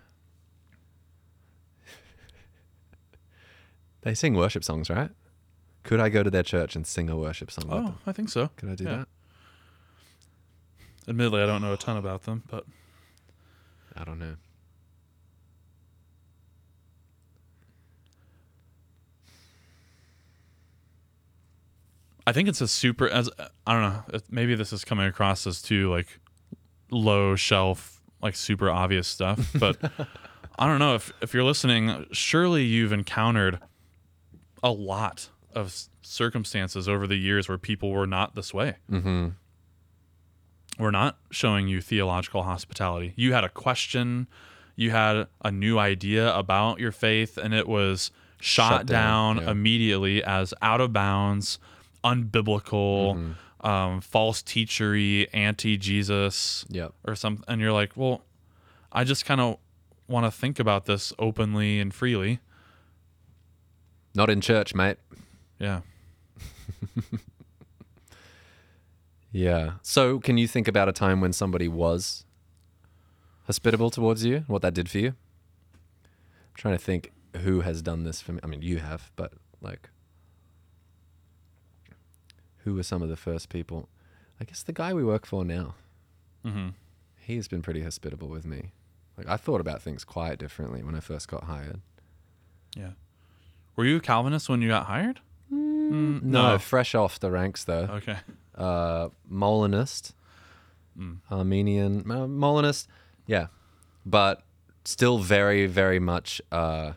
They 4.02 4.14
sing 4.14 4.34
worship 4.34 4.64
songs, 4.64 4.90
right? 4.90 5.10
Could 5.90 6.00
I 6.00 6.10
go 6.10 6.22
to 6.22 6.30
their 6.30 6.44
church 6.44 6.76
and 6.76 6.86
sing 6.86 7.10
a 7.10 7.18
worship 7.18 7.50
song 7.50 7.68
with 7.68 7.74
Oh, 7.80 7.84
them? 7.86 7.98
I 8.06 8.12
think 8.12 8.30
so. 8.30 8.52
Could 8.58 8.70
I 8.70 8.76
do 8.76 8.84
yeah. 8.84 8.98
that? 8.98 9.08
Admittedly, 11.08 11.42
I 11.42 11.48
don't 11.48 11.64
know 11.64 11.74
a 11.74 11.78
ton 11.78 11.98
about 11.98 12.26
them, 12.26 12.44
but 12.48 12.64
I 13.98 14.04
don't 14.04 14.20
know. 14.20 14.36
I 22.28 22.32
think 22.32 22.48
it's 22.48 22.62
a 22.62 22.68
super. 22.68 23.08
As 23.08 23.30
I 23.66 23.74
don't 23.74 23.82
know, 23.82 24.04
it- 24.14 24.24
maybe 24.30 24.56
this 24.56 24.72
is 24.72 24.86
coming 24.86 25.08
across 25.08 25.48
as 25.48 25.62
too 25.62 25.90
like 25.90 26.20
low 26.92 27.36
shelf, 27.36 28.02
like 28.22 28.36
super 28.36 28.70
obvious 28.70 29.08
stuff. 29.08 29.52
But 29.60 29.78
I 30.58 30.68
don't 30.68 30.80
know 30.80 30.96
if 30.96 31.12
if 31.22 31.34
you're 31.34 31.44
listening, 31.44 32.06
surely 32.12 32.64
you've 32.66 32.92
encountered 32.94 33.60
a 34.62 34.72
lot 34.72 35.30
of 35.60 35.76
circumstances 36.02 36.88
over 36.90 37.06
the 37.08 37.16
years 37.18 37.48
where 37.50 37.58
people 37.58 37.92
were 37.92 38.08
not 38.08 38.36
this 38.36 38.54
way. 38.54 38.76
Mm-hmm. 38.92 39.30
We're 40.78 40.92
not 40.92 41.18
showing 41.30 41.68
you 41.68 41.82
theological 41.82 42.44
hospitality. 42.44 43.14
You 43.18 43.34
had 43.34 43.44
a 43.44 43.50
question, 43.50 44.28
you 44.76 44.92
had 44.92 45.28
a 45.44 45.52
new 45.52 45.78
idea 45.78 46.34
about 46.34 46.80
your 46.80 46.92
faith, 46.94 47.38
and 47.38 47.54
it 47.54 47.68
was 47.68 48.12
shot, 48.40 48.72
Shut 48.72 48.86
down, 48.86 49.36
down, 49.36 49.46
yeah. 49.46 49.52
immediately 49.52 50.24
as 50.24 50.54
out 50.62 50.80
of 50.80 50.94
bounds, 50.94 51.60
unbiblical, 52.04 53.16
Mm-hmm. 53.16 53.68
um, 53.68 54.00
false 54.02 54.42
teachery, 54.42 55.28
anti 55.34 55.76
Jesus, 55.78 56.66
Yep. 56.70 56.94
or 57.06 57.16
something. 57.16 57.44
And 57.50 57.60
you're 57.60 57.74
like, 57.74 57.92
well, 57.98 58.24
I 58.92 59.04
just 59.04 59.26
kind 59.26 59.42
of 59.42 59.58
want 60.08 60.26
to 60.26 60.32
think 60.32 60.60
about 60.60 60.86
this 60.86 61.12
openly 61.20 61.80
and 61.80 61.94
freely. 61.94 62.40
Not 64.16 64.30
in 64.30 64.40
church, 64.42 64.74
mate. 64.74 64.98
Yeah. 65.60 65.82
Yeah. 69.32 69.74
So, 69.84 70.20
can 70.20 70.38
you 70.38 70.48
think 70.48 70.68
about 70.68 70.90
a 70.90 70.92
time 70.92 71.22
when 71.22 71.34
somebody 71.34 71.68
was 71.68 72.26
hospitable 73.46 73.92
towards 73.92 74.26
you? 74.26 74.38
And 74.38 74.48
what 74.48 74.62
that 74.64 74.74
did 74.74 74.90
for 74.90 74.98
you? 74.98 75.10
I'm 75.10 76.56
trying 76.56 76.78
to 76.78 76.84
think 76.84 77.12
who 77.38 77.62
has 77.62 77.82
done 77.82 78.04
this 78.04 78.22
for 78.22 78.34
me. 78.34 78.40
I 78.44 78.48
mean, 78.48 78.62
you 78.62 78.80
have, 78.80 79.12
but 79.16 79.34
like, 79.62 79.90
who 82.64 82.74
were 82.74 82.84
some 82.84 83.02
of 83.02 83.10
the 83.10 83.16
first 83.16 83.50
people? 83.50 83.88
I 84.42 84.46
guess 84.46 84.64
the 84.64 84.74
guy 84.74 84.94
we 84.94 85.04
work 85.04 85.26
for 85.26 85.46
now. 85.46 85.76
hmm 86.44 86.70
He's 87.20 87.48
been 87.48 87.62
pretty 87.62 87.84
hospitable 87.84 88.28
with 88.30 88.46
me. 88.48 88.72
Like, 89.16 89.28
I 89.28 89.38
thought 89.38 89.62
about 89.62 89.84
things 89.84 90.04
quite 90.04 90.40
differently 90.40 90.82
when 90.82 90.96
I 90.96 91.00
first 91.00 91.28
got 91.28 91.44
hired. 91.44 91.82
Yeah. 92.76 92.92
Were 93.76 93.86
you 93.86 93.98
a 93.98 94.00
Calvinist 94.00 94.50
when 94.50 94.64
you 94.64 94.70
got 94.70 94.88
hired? 94.88 95.20
Mm, 95.90 96.22
No, 96.24 96.58
fresh 96.60 96.94
off 96.96 97.20
the 97.20 97.32
ranks 97.32 97.64
though. 97.64 97.88
Okay. 97.92 98.18
uh, 98.56 99.10
Molinist, 99.28 100.14
Mm. 100.98 101.20
Arminian 101.32 102.10
uh, 102.12 102.28
Molinist, 102.28 102.88
yeah, 103.26 103.48
but 104.06 104.44
still 104.84 105.20
very, 105.20 105.66
very 105.66 106.00
much 106.00 106.42
uh, 106.52 106.94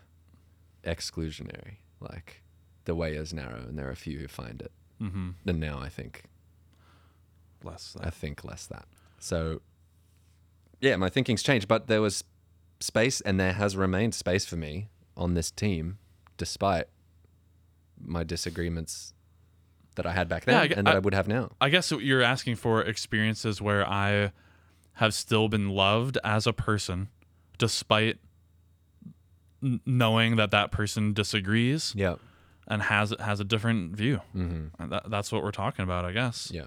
exclusionary. 0.85 1.77
Like 2.01 2.43
the 2.85 2.95
way 2.95 3.15
is 3.15 3.33
narrow, 3.33 3.61
and 3.69 3.79
there 3.79 3.87
are 3.87 3.93
a 3.93 3.97
few 3.97 4.19
who 4.19 4.29
find 4.29 4.61
it. 4.61 4.73
Mm-hmm. 5.01 5.31
And 5.47 5.61
now 5.61 5.79
I 5.81 5.89
think 5.89 6.25
Less. 7.65 7.97
I 8.01 8.11
think 8.11 8.43
less 8.45 8.67
that. 8.67 8.87
So 9.21 9.61
yeah, 10.81 10.97
my 10.97 11.09
thinking's 11.09 11.45
changed, 11.45 11.69
but 11.69 11.87
there 11.87 12.03
was 12.03 12.25
space, 12.81 13.21
and 13.21 13.39
there 13.39 13.53
has 13.53 13.77
remained 13.77 14.15
space 14.17 14.45
for 14.45 14.57
me 14.57 14.89
on 15.17 15.35
this 15.35 15.53
team, 15.53 15.99
despite 16.39 16.89
my 18.05 18.25
disagreements 18.25 19.13
that 19.97 20.07
I 20.07 20.13
had 20.13 20.29
back 20.29 20.45
then 20.45 20.55
Yeah, 20.55 20.61
I 20.63 20.79
and 20.79 20.87
that 20.87 20.95
I, 20.95 20.97
I- 20.97 21.01
would 21.01 21.15
have 21.15 21.29
now. 21.29 21.51
I 21.61 21.69
guess 21.69 21.91
you're 21.91 22.23
asking 22.23 22.57
for 22.57 22.83
experiences 22.83 23.61
where 23.61 23.87
I 23.89 24.33
have 24.95 25.15
still 25.15 25.49
been 25.49 25.69
loved 25.71 26.19
as 26.25 26.47
a 26.47 26.53
person, 26.53 27.09
despite 27.59 28.19
n- 29.63 29.81
knowing 29.87 30.37
that 30.37 30.51
that 30.51 30.71
person 30.73 31.13
disagrees 31.13 31.93
Yeah. 31.97 32.17
and 32.69 32.83
has 32.83 33.15
has 33.21 33.41
a 33.41 33.45
different 33.45 33.97
view. 33.97 34.21
Mm-hmm. 34.37 34.83
And 34.83 34.93
that, 34.93 35.11
that's 35.11 35.31
what 35.33 35.43
we're 35.43 35.51
talking 35.53 35.83
about, 35.83 36.05
I 36.05 36.13
guess. 36.13 36.51
Yeah. 36.53 36.67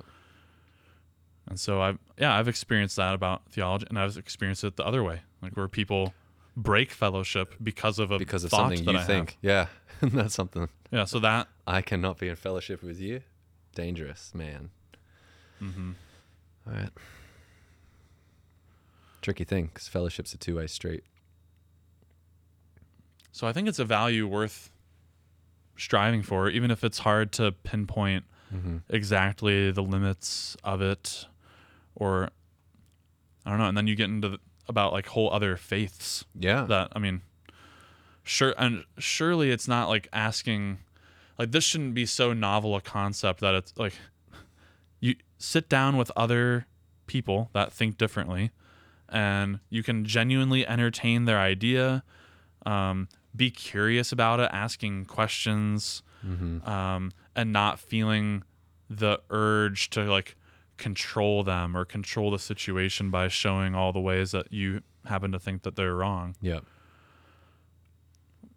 And 1.48 1.60
so 1.60 1.82
I've 1.82 2.00
yeah, 2.18 2.36
I've 2.38 2.48
experienced 2.48 2.96
that 2.96 3.14
about 3.14 3.44
theology, 3.52 3.86
and 3.90 4.00
I've 4.00 4.18
experienced 4.18 4.64
it 4.64 4.76
the 4.78 4.86
other 4.86 5.04
way, 5.04 5.22
like 5.42 5.56
where 5.56 5.68
people 5.68 6.14
break 6.58 6.90
fellowship 6.92 7.54
because 7.62 8.00
of 8.00 8.12
a 8.12 8.18
Because 8.18 8.44
of 8.44 8.50
something 8.50 8.84
that 8.86 8.92
you 8.92 8.98
I 8.98 9.02
have. 9.02 9.08
think. 9.08 9.38
Yeah. 9.42 9.68
That's 10.02 10.34
something. 10.34 10.70
Yeah, 10.96 11.04
so 11.06 11.20
that 11.20 11.48
I 11.68 11.82
cannot 11.82 12.18
be 12.20 12.30
in 12.30 12.36
fellowship 12.38 12.82
with 12.82 13.00
you. 13.00 13.22
Dangerous, 13.76 14.34
man. 14.34 14.70
mm-hmm. 15.62 15.92
All 16.68 16.74
right. 16.74 16.90
Tricky 19.22 19.44
thing, 19.44 19.66
because 19.74 19.88
fellowship's 19.88 20.34
a 20.34 20.38
two 20.38 20.56
way 20.58 20.68
street. 20.68 21.04
so 23.32 23.46
I 23.48 23.52
think 23.54 23.68
it's 23.68 23.80
a 23.80 23.86
value 23.86 24.26
worth 24.28 24.70
striving 25.76 26.22
for, 26.22 26.48
even 26.50 26.72
if 26.72 26.84
it's 26.84 27.00
hard 27.00 27.32
to 27.34 27.52
pinpoint 27.52 28.24
Mm-hmm. 28.56 28.78
exactly 28.90 29.72
the 29.72 29.82
limits 29.82 30.56
of 30.64 30.80
it, 30.80 31.26
or 31.96 32.30
I 33.44 33.50
don't 33.50 33.58
know. 33.58 33.66
And 33.66 33.76
then 33.76 33.88
you 33.88 33.96
get 33.96 34.06
into 34.06 34.30
the, 34.30 34.40
about 34.70 34.94
like 34.94 35.08
whole 35.08 35.34
other 35.34 35.58
faiths 35.58 36.24
Yeah. 36.40 36.62
that 36.66 36.90
I 36.96 37.00
mean, 37.00 37.22
sure, 38.24 38.54
and 38.58 38.86
surely 39.00 39.50
it's 39.50 39.68
not 39.68 39.90
like 39.90 40.08
asking, 40.14 40.78
like 41.38 41.52
this 41.52 41.64
shouldn't 41.64 41.94
be 41.94 42.06
so 42.06 42.34
novel 42.34 42.76
a 42.76 42.82
concept 42.82 43.42
that 43.42 43.56
it's 43.56 43.74
like 43.78 43.94
you 45.00 45.16
sit 45.38 45.70
down 45.70 45.98
with 45.98 46.12
other 46.16 46.66
people 47.08 47.50
that 47.54 47.72
think 47.72 47.98
differently, 47.98 48.52
and 49.10 49.60
you 49.70 49.84
can 49.84 50.06
genuinely 50.06 50.66
entertain 50.66 51.26
their 51.26 51.40
idea, 51.40 52.04
um, 52.66 53.08
be 53.36 53.52
curious 53.52 54.12
about 54.12 54.40
it, 54.40 54.50
asking 54.52 55.06
questions, 55.06 56.02
mm-hmm. 56.26 56.68
um, 56.68 57.12
and 57.36 57.52
not 57.52 57.80
feeling 57.80 58.44
the 58.90 59.20
urge 59.30 59.90
to 59.90 60.04
like 60.04 60.36
control 60.78 61.44
them 61.44 61.76
or 61.76 61.86
control 61.86 62.32
the 62.32 62.40
situation 62.40 63.10
by 63.10 63.28
showing 63.28 63.76
all 63.76 63.92
the 63.94 64.00
ways 64.00 64.32
that 64.32 64.52
you 64.52 64.82
happen 65.06 65.32
to 65.32 65.40
think 65.40 65.64
that 65.64 65.76
they're 65.76 65.96
wrong. 65.96 66.36
Yeah. 66.42 66.60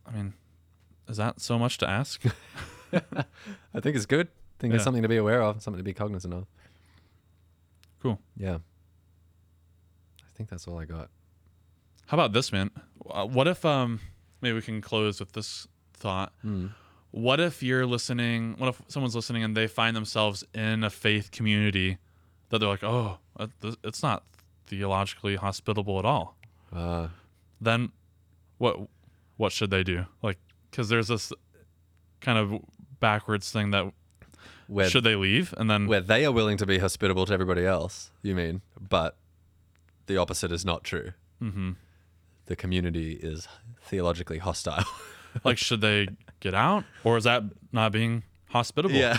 I 0.07 0.13
mean, 0.13 0.35
is 1.09 1.17
that 1.17 1.41
so 1.41 1.59
much 1.59 1.79
to 1.79 1.89
ask? 1.89 2.23
I 2.93 3.81
think 3.81 3.97
it's 3.97 4.07
good. 4.07 4.29
I 4.29 4.61
think 4.61 4.73
Yeah. 4.73 4.77
it's 4.77 4.85
something 4.85 5.03
to 5.03 5.09
be 5.09 5.17
aware 5.17 5.43
of, 5.43 5.63
something 5.63 5.79
to 5.79 5.85
be 5.85 5.93
cognizant 5.95 6.35
of. 6.35 6.47
Cool. 8.03 8.19
Yeah. 8.37 8.59
I 10.23 10.31
think 10.37 10.49
that's 10.49 10.67
all 10.69 10.79
I 10.79 10.85
got. 10.85 11.11
How 12.07 12.17
about 12.17 12.33
this, 12.33 12.53
man? 12.53 12.71
Uh, 13.09 13.27
What 13.27 13.47
if 13.49 13.65
um 13.65 14.01
maybe 14.41 14.55
we 14.55 14.63
can 14.63 14.81
close 14.81 15.21
with 15.21 15.33
this 15.33 15.67
thought. 15.95 16.33
Mm. 16.45 16.73
What 17.11 17.41
if 17.41 17.63
you're 17.63 17.87
listening? 17.87 18.55
What 18.59 18.69
if 18.69 18.83
someone's 18.89 19.17
listening 19.17 19.43
and 19.43 19.57
they 19.57 19.67
find 19.67 19.97
themselves 19.97 20.45
in 20.55 20.85
a 20.85 20.91
faith 20.91 21.31
community 21.31 21.99
that 22.51 22.59
they're 22.59 22.69
like, 22.69 22.85
"Oh, 22.85 23.19
uh, 23.37 23.49
it's 23.83 24.03
not 24.03 24.25
theologically 24.67 25.37
hospitable 25.37 25.99
at 25.99 26.05
all." 26.05 26.37
Uh, 26.73 27.09
Then 27.61 27.91
what 28.59 28.89
what 29.37 29.53
should 29.53 29.71
they 29.71 29.83
do? 29.83 30.07
Like 30.23 30.39
cuz 30.73 30.89
there's 30.89 31.09
this 31.09 31.33
kind 32.21 32.39
of 32.39 32.61
backwards 33.01 33.51
thing 33.53 33.71
that 33.71 33.93
where, 34.67 34.89
should 34.89 35.05
they 35.05 35.15
leave 35.17 35.55
and 35.57 35.71
then 35.71 35.87
where 35.87 36.01
they 36.01 36.25
are 36.27 36.33
willing 36.33 36.57
to 36.59 36.67
be 36.67 36.79
hospitable 36.79 37.25
to 37.27 37.33
everybody 37.33 37.65
else, 37.65 38.11
you 38.23 38.35
mean? 38.35 38.61
But 38.79 39.17
the 40.07 40.17
opposite 40.17 40.53
is 40.53 40.65
not 40.65 40.85
true. 40.85 41.13
Mhm. 41.43 41.77
The 42.47 42.57
community 42.57 43.13
is 43.13 43.47
theologically 43.83 44.39
hostile. 44.39 44.85
like 45.45 45.59
should 45.59 45.81
they 45.81 46.09
get 46.41 46.55
out 46.55 46.85
or 47.05 47.17
is 47.17 47.25
that 47.25 47.45
not 47.73 47.93
being 47.93 48.25
hospitable? 48.49 48.95
yeah. 48.97 49.19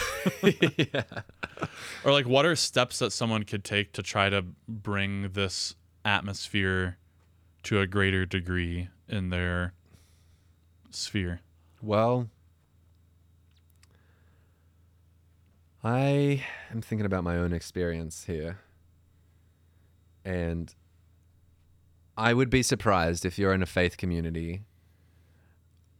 Or 2.03 2.11
like, 2.11 2.27
what 2.27 2.45
are 2.45 2.55
steps 2.55 2.99
that 2.99 3.11
someone 3.11 3.43
could 3.43 3.63
take 3.63 3.93
to 3.93 4.01
try 4.03 4.29
to 4.29 4.43
bring 4.67 5.31
this 5.33 5.75
atmosphere 6.05 6.97
to 7.63 7.79
a 7.79 7.87
greater 7.87 8.25
degree 8.25 8.89
in 9.07 9.29
their 9.29 9.73
sphere? 10.95 11.41
Well, 11.81 12.29
I 15.83 16.43
am 16.71 16.81
thinking 16.81 17.05
about 17.05 17.23
my 17.23 17.37
own 17.37 17.53
experience 17.53 18.25
here. 18.25 18.59
And 20.25 20.73
I 22.17 22.33
would 22.33 22.49
be 22.49 22.63
surprised 22.63 23.25
if 23.25 23.39
you're 23.39 23.53
in 23.53 23.63
a 23.63 23.65
faith 23.65 23.95
community 23.95 24.63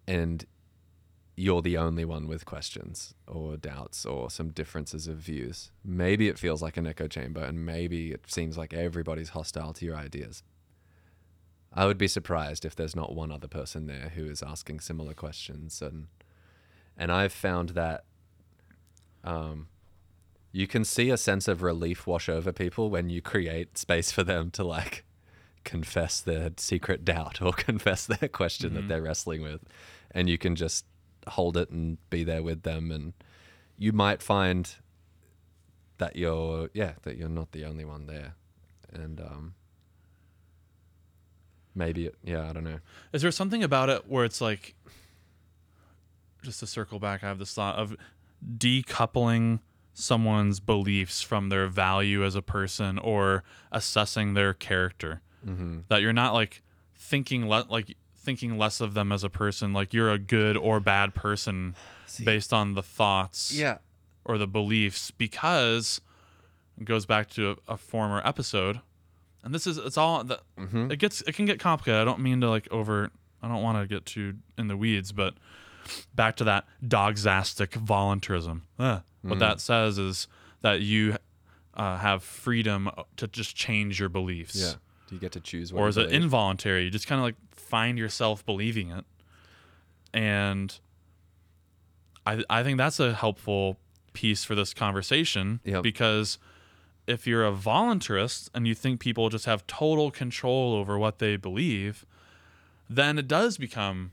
and 0.06 0.46
you're 1.38 1.62
the 1.62 1.78
only 1.78 2.04
one 2.04 2.28
with 2.28 2.46
questions 2.46 3.14
or 3.26 3.56
doubts 3.56 4.06
or 4.06 4.30
some 4.30 4.50
differences 4.50 5.08
of 5.08 5.16
views. 5.16 5.72
Maybe 5.86 6.28
it 6.28 6.38
feels 6.38 6.62
like 6.62 6.76
an 6.76 6.86
echo 6.86 7.08
chamber 7.08 7.42
and 7.42 7.66
maybe 7.66 8.12
it 8.12 8.30
seems 8.30 8.58
like 8.58 8.74
everybody's 8.74 9.30
hostile 9.30 9.72
to 9.74 9.86
your 9.86 9.96
ideas. 9.96 10.44
I 11.74 11.86
would 11.86 11.98
be 11.98 12.08
surprised 12.08 12.66
if 12.66 12.76
there's 12.76 12.96
not 12.96 13.14
one 13.16 13.32
other 13.32 13.48
person 13.48 13.86
there 13.86 14.12
who 14.16 14.26
is 14.30 14.42
asking 14.42 14.80
similar 14.80 15.14
questions. 15.14 15.82
And 15.82 16.08
and 16.98 17.12
I've 17.12 17.32
found 17.34 17.70
that 17.70 18.04
um, 19.24 19.68
you 20.52 20.68
can 20.68 20.84
see 20.84 21.10
a 21.12 21.18
sense 21.18 21.48
of 21.48 21.62
relief 21.62 22.08
wash 22.08 22.28
over 22.30 22.52
people 22.52 22.90
when 22.90 23.10
you 23.10 23.22
create 23.22 23.78
space 23.78 24.12
for 24.12 24.24
them 24.24 24.50
to 24.52 24.64
like 24.64 25.06
confess 25.64 26.20
their 26.22 26.50
secret 26.58 27.06
doubt 27.06 27.42
or 27.42 27.54
confess 27.68 28.06
their 28.06 28.30
question 28.30 28.74
that 28.74 28.86
Mhm. 28.86 28.88
they're 28.88 29.02
wrestling 29.04 29.42
with. 29.44 29.62
And 30.12 30.28
you 30.30 30.38
can 30.38 30.56
just 30.56 30.86
hold 31.28 31.56
it 31.58 31.70
and 31.70 31.98
be 32.10 32.24
there 32.24 32.42
with 32.42 32.64
them. 32.64 32.92
And 32.92 33.14
you 33.78 33.94
might 33.94 34.22
find 34.24 34.74
that 36.00 36.16
you're 36.16 36.70
yeah 36.74 36.94
that 37.04 37.18
you're 37.18 37.30
not 37.30 37.52
the 37.52 37.66
only 37.66 37.86
one 37.86 38.08
there. 38.08 38.34
And 38.92 39.20
um 39.22 39.54
maybe 41.76 42.06
it, 42.08 42.16
yeah 42.24 42.50
i 42.50 42.54
don't 42.54 42.64
know 42.64 42.80
Is 43.14 43.22
there 43.22 43.32
something 43.32 43.64
about 43.64 43.90
it 43.90 44.08
where 44.08 44.26
it's 44.26 44.42
like, 44.42 44.76
just 46.44 46.60
to 46.62 46.68
circle 46.68 47.00
back, 47.00 47.24
I 47.24 47.28
have 47.28 47.40
this 47.40 47.54
thought 47.54 47.76
of 47.76 47.96
decoupling 48.58 49.60
someone's 49.94 50.60
beliefs 50.60 51.22
from 51.22 51.50
their 51.50 51.68
value 51.68 52.24
as 52.24 52.36
a 52.36 52.42
person 52.42 52.98
or 53.00 53.44
assessing 53.72 54.34
their 54.34 54.54
character. 54.54 55.22
mm-hmm. 55.46 55.80
That 55.90 56.02
you're 56.02 56.14
not 56.14 56.34
like 56.34 56.62
thinking 56.96 57.50
le- 57.50 57.66
like 57.70 57.96
thinking 58.18 58.58
less 58.58 58.80
of 58.80 58.94
them 58.94 59.12
as 59.12 59.24
a 59.24 59.30
person, 59.30 59.74
like 59.74 59.94
you're 59.94 60.12
a 60.12 60.20
good 60.20 60.56
or 60.56 60.80
bad 60.80 61.14
person 61.16 61.76
based 62.24 62.54
on 62.54 62.74
the 62.74 62.84
thoughts 62.84 63.52
yeah 63.54 63.78
or 64.26 64.38
the 64.38 64.48
beliefs 64.48 65.12
because 65.12 66.02
it 66.80 66.86
goes 66.86 67.06
back 67.06 67.30
to 67.30 67.52
a, 67.68 67.74
a 67.74 67.78
former 67.78 68.22
episode 68.26 68.82
and 69.44 69.54
this 69.54 69.66
is 69.68 69.78
it's 69.78 69.98
all 69.98 70.24
the, 70.24 70.40
mm-hmm. 70.58 70.92
it 70.92 71.00
gets 71.00 71.22
it 71.22 71.34
can 71.36 71.46
get 71.46 71.60
complicated 71.60 72.00
i 72.02 72.06
don't 72.06 72.20
mean 72.20 72.42
to 72.42 72.50
like 72.50 72.68
over 72.72 73.10
i 73.42 73.48
don't 73.48 73.62
want 73.64 73.78
to 73.78 73.88
get 73.88 74.06
too 74.06 74.36
in 74.58 74.68
the 74.68 74.78
weeds 74.78 75.12
but 75.12 75.34
back 76.14 76.36
to 76.36 76.44
that 76.44 76.66
doxastic 76.86 77.74
voluntarism 77.74 78.64
what 78.78 79.04
Mm. 79.24 79.40
that 79.40 79.60
says 79.60 79.98
is 79.98 80.28
that 80.62 80.82
you 80.82 81.18
uh, 81.74 81.98
have 81.98 82.24
freedom 82.24 82.90
to 83.18 83.28
just 83.28 83.56
change 83.56 84.00
your 84.00 84.10
beliefs 84.10 84.56
yeah 84.56 84.74
do 85.08 85.16
you 85.16 85.22
get 85.22 85.32
to 85.32 85.40
choose 85.40 85.74
what 85.74 85.82
or 85.82 85.88
is 85.88 85.98
it 85.98 86.12
involuntary? 86.12 86.84
You 86.84 86.92
just 86.92 87.08
kind 87.08 87.18
of 87.20 87.24
like 87.24 87.36
find 87.52 87.98
yourself 87.98 88.46
believing 88.46 88.92
it, 88.92 89.06
and 90.14 90.80
I 92.26 92.44
I 92.50 92.62
think 92.64 92.78
that's 92.78 93.00
a 93.00 93.14
helpful 93.14 93.80
piece 94.14 94.44
for 94.44 94.54
this 94.54 94.72
conversation 94.74 95.62
Yep. 95.64 95.82
because 95.84 96.38
if 97.10 97.26
you're 97.28 97.46
a 97.46 97.52
voluntarist 97.52 98.50
and 98.54 98.68
you 98.68 98.76
think 98.76 99.00
people 99.00 99.30
just 99.30 99.46
have 99.46 99.66
total 99.68 100.12
control 100.12 100.74
over 100.74 100.98
what 100.98 101.20
they 101.20 101.36
believe, 101.36 102.06
then 102.90 103.18
it 103.18 103.28
does 103.28 103.58
become 103.58 104.12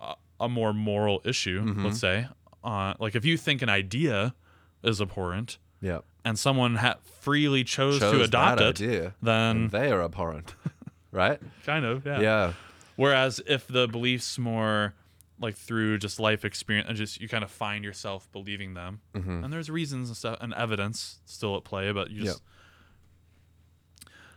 a, 0.00 0.14
a 0.40 0.48
more 0.48 0.72
moral 0.72 1.20
issue. 1.24 1.62
Mhm. 1.64 1.84
Let's 1.84 2.00
say, 2.00 2.28
uh, 2.64 2.94
like 2.98 3.14
if 3.14 3.24
you 3.24 3.36
think 3.36 3.62
an 3.62 3.68
idea 3.68 4.34
is 4.82 5.00
abhorrent 5.00 5.58
yeah 5.80 6.00
and 6.24 6.38
someone 6.38 6.76
ha- 6.76 6.96
freely 7.20 7.62
chose, 7.64 7.98
chose 8.00 8.12
to 8.12 8.22
adopt 8.22 8.58
that 8.58 8.80
it, 8.80 8.84
idea 8.88 9.14
then 9.22 9.56
and 9.56 9.70
they 9.70 9.90
are 9.92 10.02
abhorrent 10.02 10.54
right 11.12 11.40
kind 11.64 11.84
of 11.84 12.04
yeah. 12.06 12.20
yeah 12.20 12.52
Whereas 12.96 13.42
if 13.46 13.66
the 13.66 13.86
beliefs 13.86 14.38
more 14.38 14.94
like 15.40 15.56
through 15.56 15.98
just 15.98 16.18
life 16.18 16.44
experience 16.44 16.88
and 16.88 16.96
just 16.96 17.20
you 17.20 17.28
kind 17.28 17.44
of 17.44 17.50
find 17.50 17.84
yourself 17.84 18.30
believing 18.32 18.74
them, 18.74 19.00
mm-hmm. 19.14 19.44
and 19.44 19.52
there's 19.52 19.70
reasons 19.70 20.08
and 20.08 20.16
stuff 20.16 20.38
and 20.40 20.54
evidence 20.54 21.20
still 21.24 21.56
at 21.56 21.64
play, 21.64 21.92
but 21.92 22.10
you 22.10 22.24
just 22.24 22.42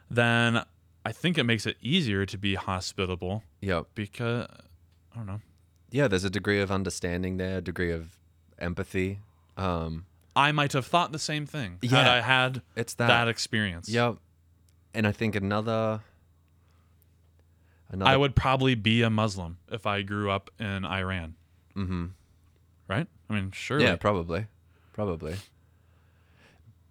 then 0.09 0.63
I 1.05 1.12
think 1.12 1.38
it 1.38 1.43
makes 1.43 1.65
it 1.65 1.77
easier 1.81 2.25
to 2.25 2.38
be 2.38 2.55
hospitable 2.55 3.43
yep 3.62 3.88
because 3.95 4.47
I 5.13 5.15
don't 5.15 5.27
know. 5.27 5.41
yeah 5.91 6.07
there's 6.07 6.23
a 6.23 6.29
degree 6.29 6.62
of 6.62 6.71
understanding 6.71 7.38
there 7.38 7.59
a 7.59 7.62
degree 7.62 7.91
of 7.91 8.17
empathy 8.57 9.19
um 9.55 10.05
I 10.35 10.51
might 10.51 10.73
have 10.73 10.85
thought 10.85 11.12
the 11.12 11.19
same 11.19 11.45
thing 11.45 11.77
had 11.81 11.91
Yeah. 11.91 12.13
I 12.13 12.21
had 12.21 12.62
it's 12.75 12.93
that, 12.95 13.07
that, 13.07 13.27
experience. 13.27 13.89
Yep. 13.89 14.17
And 14.93 15.05
I 15.05 15.12
think 15.12 15.35
another 15.35 16.01
Another, 17.89 18.12
I 18.12 18.17
would 18.17 18.36
probably 18.36 18.75
be 18.75 19.02
a 19.02 19.10
Muslim 19.10 19.58
if 19.71 19.86
I 19.86 20.04
grew 20.04 20.30
up 20.30 20.49
in 20.60 20.86
Iran. 20.86 21.36
Mm-hmm. 21.75 22.06
Right? 22.88 23.08
I 23.30 23.34
mean, 23.34 23.52
sure. 23.52 23.80
Yeah, 23.80 23.95
probably, 23.95 24.45
probably. 24.93 25.36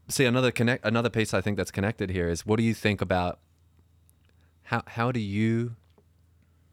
See, 0.08 0.24
another 0.24 0.50
connect, 0.50 0.84
another 0.84 1.10
piece 1.10 1.34
I 1.34 1.40
think 1.40 1.56
that's 1.56 1.70
connected 1.70 2.10
here 2.10 2.28
is 2.28 2.46
what 2.46 2.56
do 2.56 2.62
you 2.62 2.74
think 2.74 3.00
about 3.00 3.38
how 4.64 4.82
how 4.86 5.12
do 5.12 5.20
you 5.20 5.76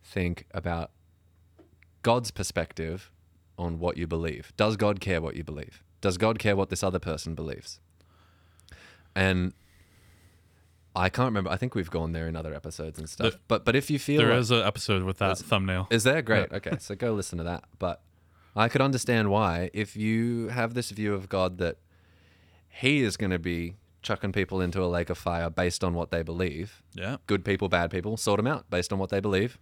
think 0.03 0.45
about 0.51 0.91
God's 2.01 2.31
perspective 2.31 3.11
on 3.57 3.79
what 3.79 3.97
you 3.97 4.07
believe? 4.07 4.53
Does 4.57 4.77
God 4.77 4.99
care 4.99 5.21
what 5.21 5.35
you 5.35 5.43
believe? 5.43 5.83
Does 6.01 6.17
God 6.17 6.39
care 6.39 6.55
what 6.55 6.69
this 6.69 6.83
other 6.83 6.99
person 6.99 7.35
believes? 7.35 7.79
And 9.15 9.53
I 10.95 11.09
can't 11.09 11.27
remember. 11.27 11.49
I 11.49 11.57
think 11.57 11.75
we've 11.75 11.89
gone 11.89 12.11
there 12.13 12.27
in 12.27 12.35
other 12.35 12.53
episodes 12.53 12.97
and 12.99 13.09
stuff. 13.09 13.33
The- 13.33 13.39
but 13.47 13.65
but 13.65 13.75
if 13.75 13.89
you 13.89 13.99
feel 13.99 14.21
There 14.21 14.29
like, 14.31 14.39
is 14.39 14.51
an 14.51 14.63
episode 14.63 15.03
with 15.03 15.17
that 15.19 15.37
thumbnail. 15.37 15.87
is 15.91 16.03
there? 16.03 16.21
Great. 16.21 16.51
Okay, 16.51 16.77
so 16.79 16.95
go 16.95 17.13
listen 17.13 17.37
to 17.37 17.43
that. 17.43 17.65
But 17.79 18.01
I 18.55 18.69
could 18.69 18.81
understand 18.81 19.29
why, 19.29 19.69
if 19.73 19.95
you 19.97 20.47
have 20.49 20.73
this 20.73 20.91
view 20.91 21.13
of 21.13 21.27
God 21.29 21.57
that 21.57 21.77
He 22.69 23.01
is 23.03 23.17
going 23.17 23.31
to 23.31 23.39
be 23.39 23.75
chucking 24.01 24.31
people 24.31 24.61
into 24.61 24.81
a 24.83 24.85
lake 24.87 25.09
of 25.09 25.17
fire 25.17 25.49
based 25.49 25.83
on 25.83 25.93
what 25.95 26.11
they 26.11 26.21
believe, 26.23 26.83
yeah. 26.93 27.17
good 27.27 27.43
people, 27.43 27.67
bad 27.69 27.89
people, 27.91 28.15
sort 28.17 28.37
them 28.37 28.47
out 28.47 28.69
based 28.69 28.93
on 28.93 28.99
what 28.99 29.09
they 29.09 29.19
believe, 29.19 29.57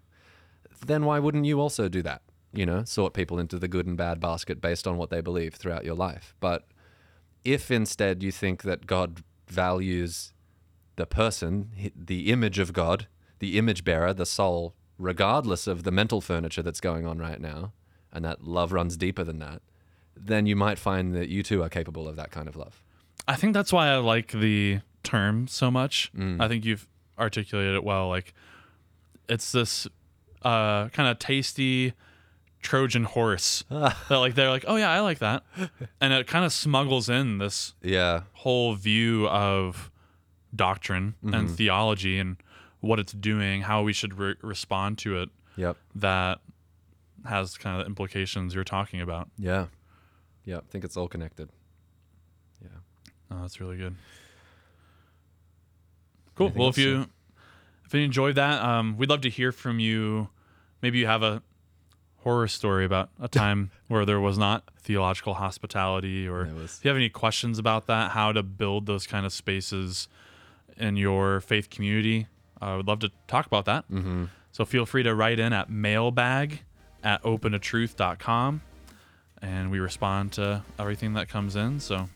then 0.86 1.06
why 1.06 1.18
wouldn't 1.18 1.46
you 1.46 1.60
also 1.62 1.88
do 1.88 2.02
that? 2.02 2.22
You 2.52 2.66
know, 2.68 2.84
sort 2.84 3.14
people 3.14 3.40
into 3.40 3.58
the 3.58 3.68
good 3.68 3.88
and 3.88 3.98
bad 3.98 4.20
basket 4.20 4.62
based 4.62 4.86
on 4.86 4.98
what 4.98 5.10
they 5.10 5.22
believe 5.22 5.56
throughout 5.56 5.86
your 5.86 5.96
life. 5.96 6.36
But 6.40 6.68
if 7.44 7.72
instead 7.72 8.22
you 8.22 8.32
think 8.32 8.62
that 8.64 8.86
God 8.86 9.24
values 9.48 10.33
the 10.96 11.06
person, 11.06 11.70
the 11.96 12.32
image 12.32 12.60
of 12.60 12.74
God, 12.74 13.08
the 13.40 13.58
image 13.58 13.84
bearer, 13.84 14.14
the 14.14 14.26
soul, 14.26 14.76
regardless 14.98 15.68
of 15.68 15.84
the 15.84 15.92
mental 15.92 16.22
furniture 16.22 16.62
that's 16.62 16.80
going 16.80 17.06
on 17.06 17.18
right 17.18 17.42
now, 17.42 17.74
and 18.12 18.24
that 18.26 18.44
love 18.44 18.72
runs 18.72 18.96
deeper 18.96 19.24
than 19.24 19.40
that, 19.40 19.62
then 20.16 20.46
you 20.46 20.56
might 20.56 20.78
find 20.78 21.16
that 21.16 21.30
you 21.30 21.42
too 21.44 21.64
are 21.64 21.70
capable 21.70 22.08
of 22.08 22.16
that 22.16 22.30
kind 22.32 22.48
of 22.48 22.56
love. 22.56 22.84
I 23.28 23.36
think 23.36 23.54
that's 23.54 23.74
why 23.74 23.88
I 23.90 23.98
like 23.98 24.32
the 24.32 24.82
term 25.04 25.48
so 25.48 25.72
much. 25.72 26.12
Mm. 26.16 26.40
I 26.42 26.48
think 26.48 26.64
you've 26.66 26.88
articulated 27.18 27.74
it 27.76 27.84
well. 27.84 28.10
Like, 28.10 28.34
it's 29.28 29.52
this 29.52 29.88
uh, 30.44 30.90
kind 30.90 31.10
of 31.10 31.18
tasty 31.20 31.94
Trojan 32.62 33.04
horse 33.06 33.64
that, 33.70 33.96
like, 34.12 34.36
they're 34.36 34.50
like, 34.50 34.66
oh 34.68 34.76
yeah, 34.76 34.92
I 34.92 35.00
like 35.00 35.20
that, 35.20 35.44
and 36.02 36.14
it 36.14 36.28
kind 36.28 36.46
of 36.46 36.54
smuggles 36.54 37.10
in 37.10 37.40
this 37.40 37.74
Yeah. 37.82 38.22
whole 38.34 38.76
view 38.76 39.28
of 39.28 39.90
doctrine 40.56 41.16
Mm-hmm. 41.24 41.34
and 41.34 41.50
theology 41.52 42.20
and 42.20 42.38
what 42.80 43.00
it's 43.00 43.14
doing, 43.14 43.62
how 43.62 43.82
we 43.84 43.94
should 43.94 44.18
re- 44.18 44.36
respond 44.42 44.98
to 45.00 45.22
it. 45.22 45.30
Yep. 45.56 45.78
That 45.96 46.40
has 47.26 47.58
kind 47.58 47.78
of 47.80 47.86
the 47.86 47.90
implications 47.90 48.54
you're 48.56 48.64
talking 48.64 49.00
about. 49.02 49.30
Yeah. 49.38 49.68
Yeah. 50.46 50.58
I 50.58 50.62
think 50.70 50.84
it's 50.84 50.98
all 50.98 51.08
connected. 51.08 51.50
Yeah. 52.62 52.68
Oh, 53.32 53.42
that's 53.42 53.62
really 53.62 53.78
good. 53.78 53.96
Cool. 56.36 56.52
Well, 56.56 56.70
if 56.70 56.78
you 56.78 57.06
if 57.86 57.94
you 57.94 58.02
enjoyed 58.02 58.36
that, 58.36 58.64
um, 58.64 58.98
we'd 58.98 59.10
love 59.10 59.22
to 59.22 59.30
hear 59.30 59.52
from 59.52 59.80
you. 59.80 60.30
Maybe 60.82 60.98
you 61.00 61.06
have 61.06 61.22
a 61.24 61.44
horror 62.18 62.48
story 62.48 62.86
about 62.86 63.10
a 63.22 63.28
time 63.44 63.72
where 63.88 64.06
there 64.06 64.20
was 64.20 64.38
not 64.38 64.64
theological 64.80 65.36
hospitality, 65.36 66.28
or 66.28 66.46
if 66.64 66.80
you 66.84 66.90
have 66.90 66.98
any 66.98 67.10
questions 67.10 67.60
about 67.60 67.86
that, 67.88 68.12
how 68.12 68.32
to 68.32 68.42
build 68.44 68.86
those 68.88 69.06
kind 69.06 69.26
of 69.26 69.32
spaces 69.34 70.08
in 70.78 70.98
your 70.98 71.42
faith 71.42 71.70
community. 71.70 72.28
I 72.62 72.76
would 72.76 72.88
love 72.88 73.00
to 73.00 73.12
talk 73.28 73.46
about 73.46 73.66
that. 73.66 73.90
Mm-hmm. 73.92 74.26
So 74.52 74.66
feel 74.66 74.86
free 74.86 75.04
to 75.04 75.14
write 75.16 75.40
in 75.40 75.52
at 75.54 75.70
mailbag 75.70 76.62
at 77.04 77.22
openatruth.com 77.24 78.62
and 79.42 79.72
we 79.72 79.80
respond 79.80 80.32
to 80.34 80.64
everything 80.80 81.14
that 81.14 81.28
comes 81.28 81.56
in. 81.56 81.80
So 81.80 82.08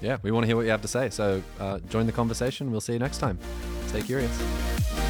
Yeah. 0.00 0.18
We 0.22 0.30
want 0.30 0.44
to 0.44 0.46
hear 0.48 0.56
what 0.56 0.64
you 0.64 0.70
have 0.70 0.82
to 0.82 0.88
say. 0.88 1.08
So 1.10 1.42
uh, 1.58 1.78
join 1.88 2.06
the 2.06 2.12
conversation. 2.12 2.70
We'll 2.70 2.80
see 2.82 2.92
you 2.94 2.98
next 2.98 3.18
time. 3.18 3.38
Stay 3.86 4.02
curious. 4.02 5.03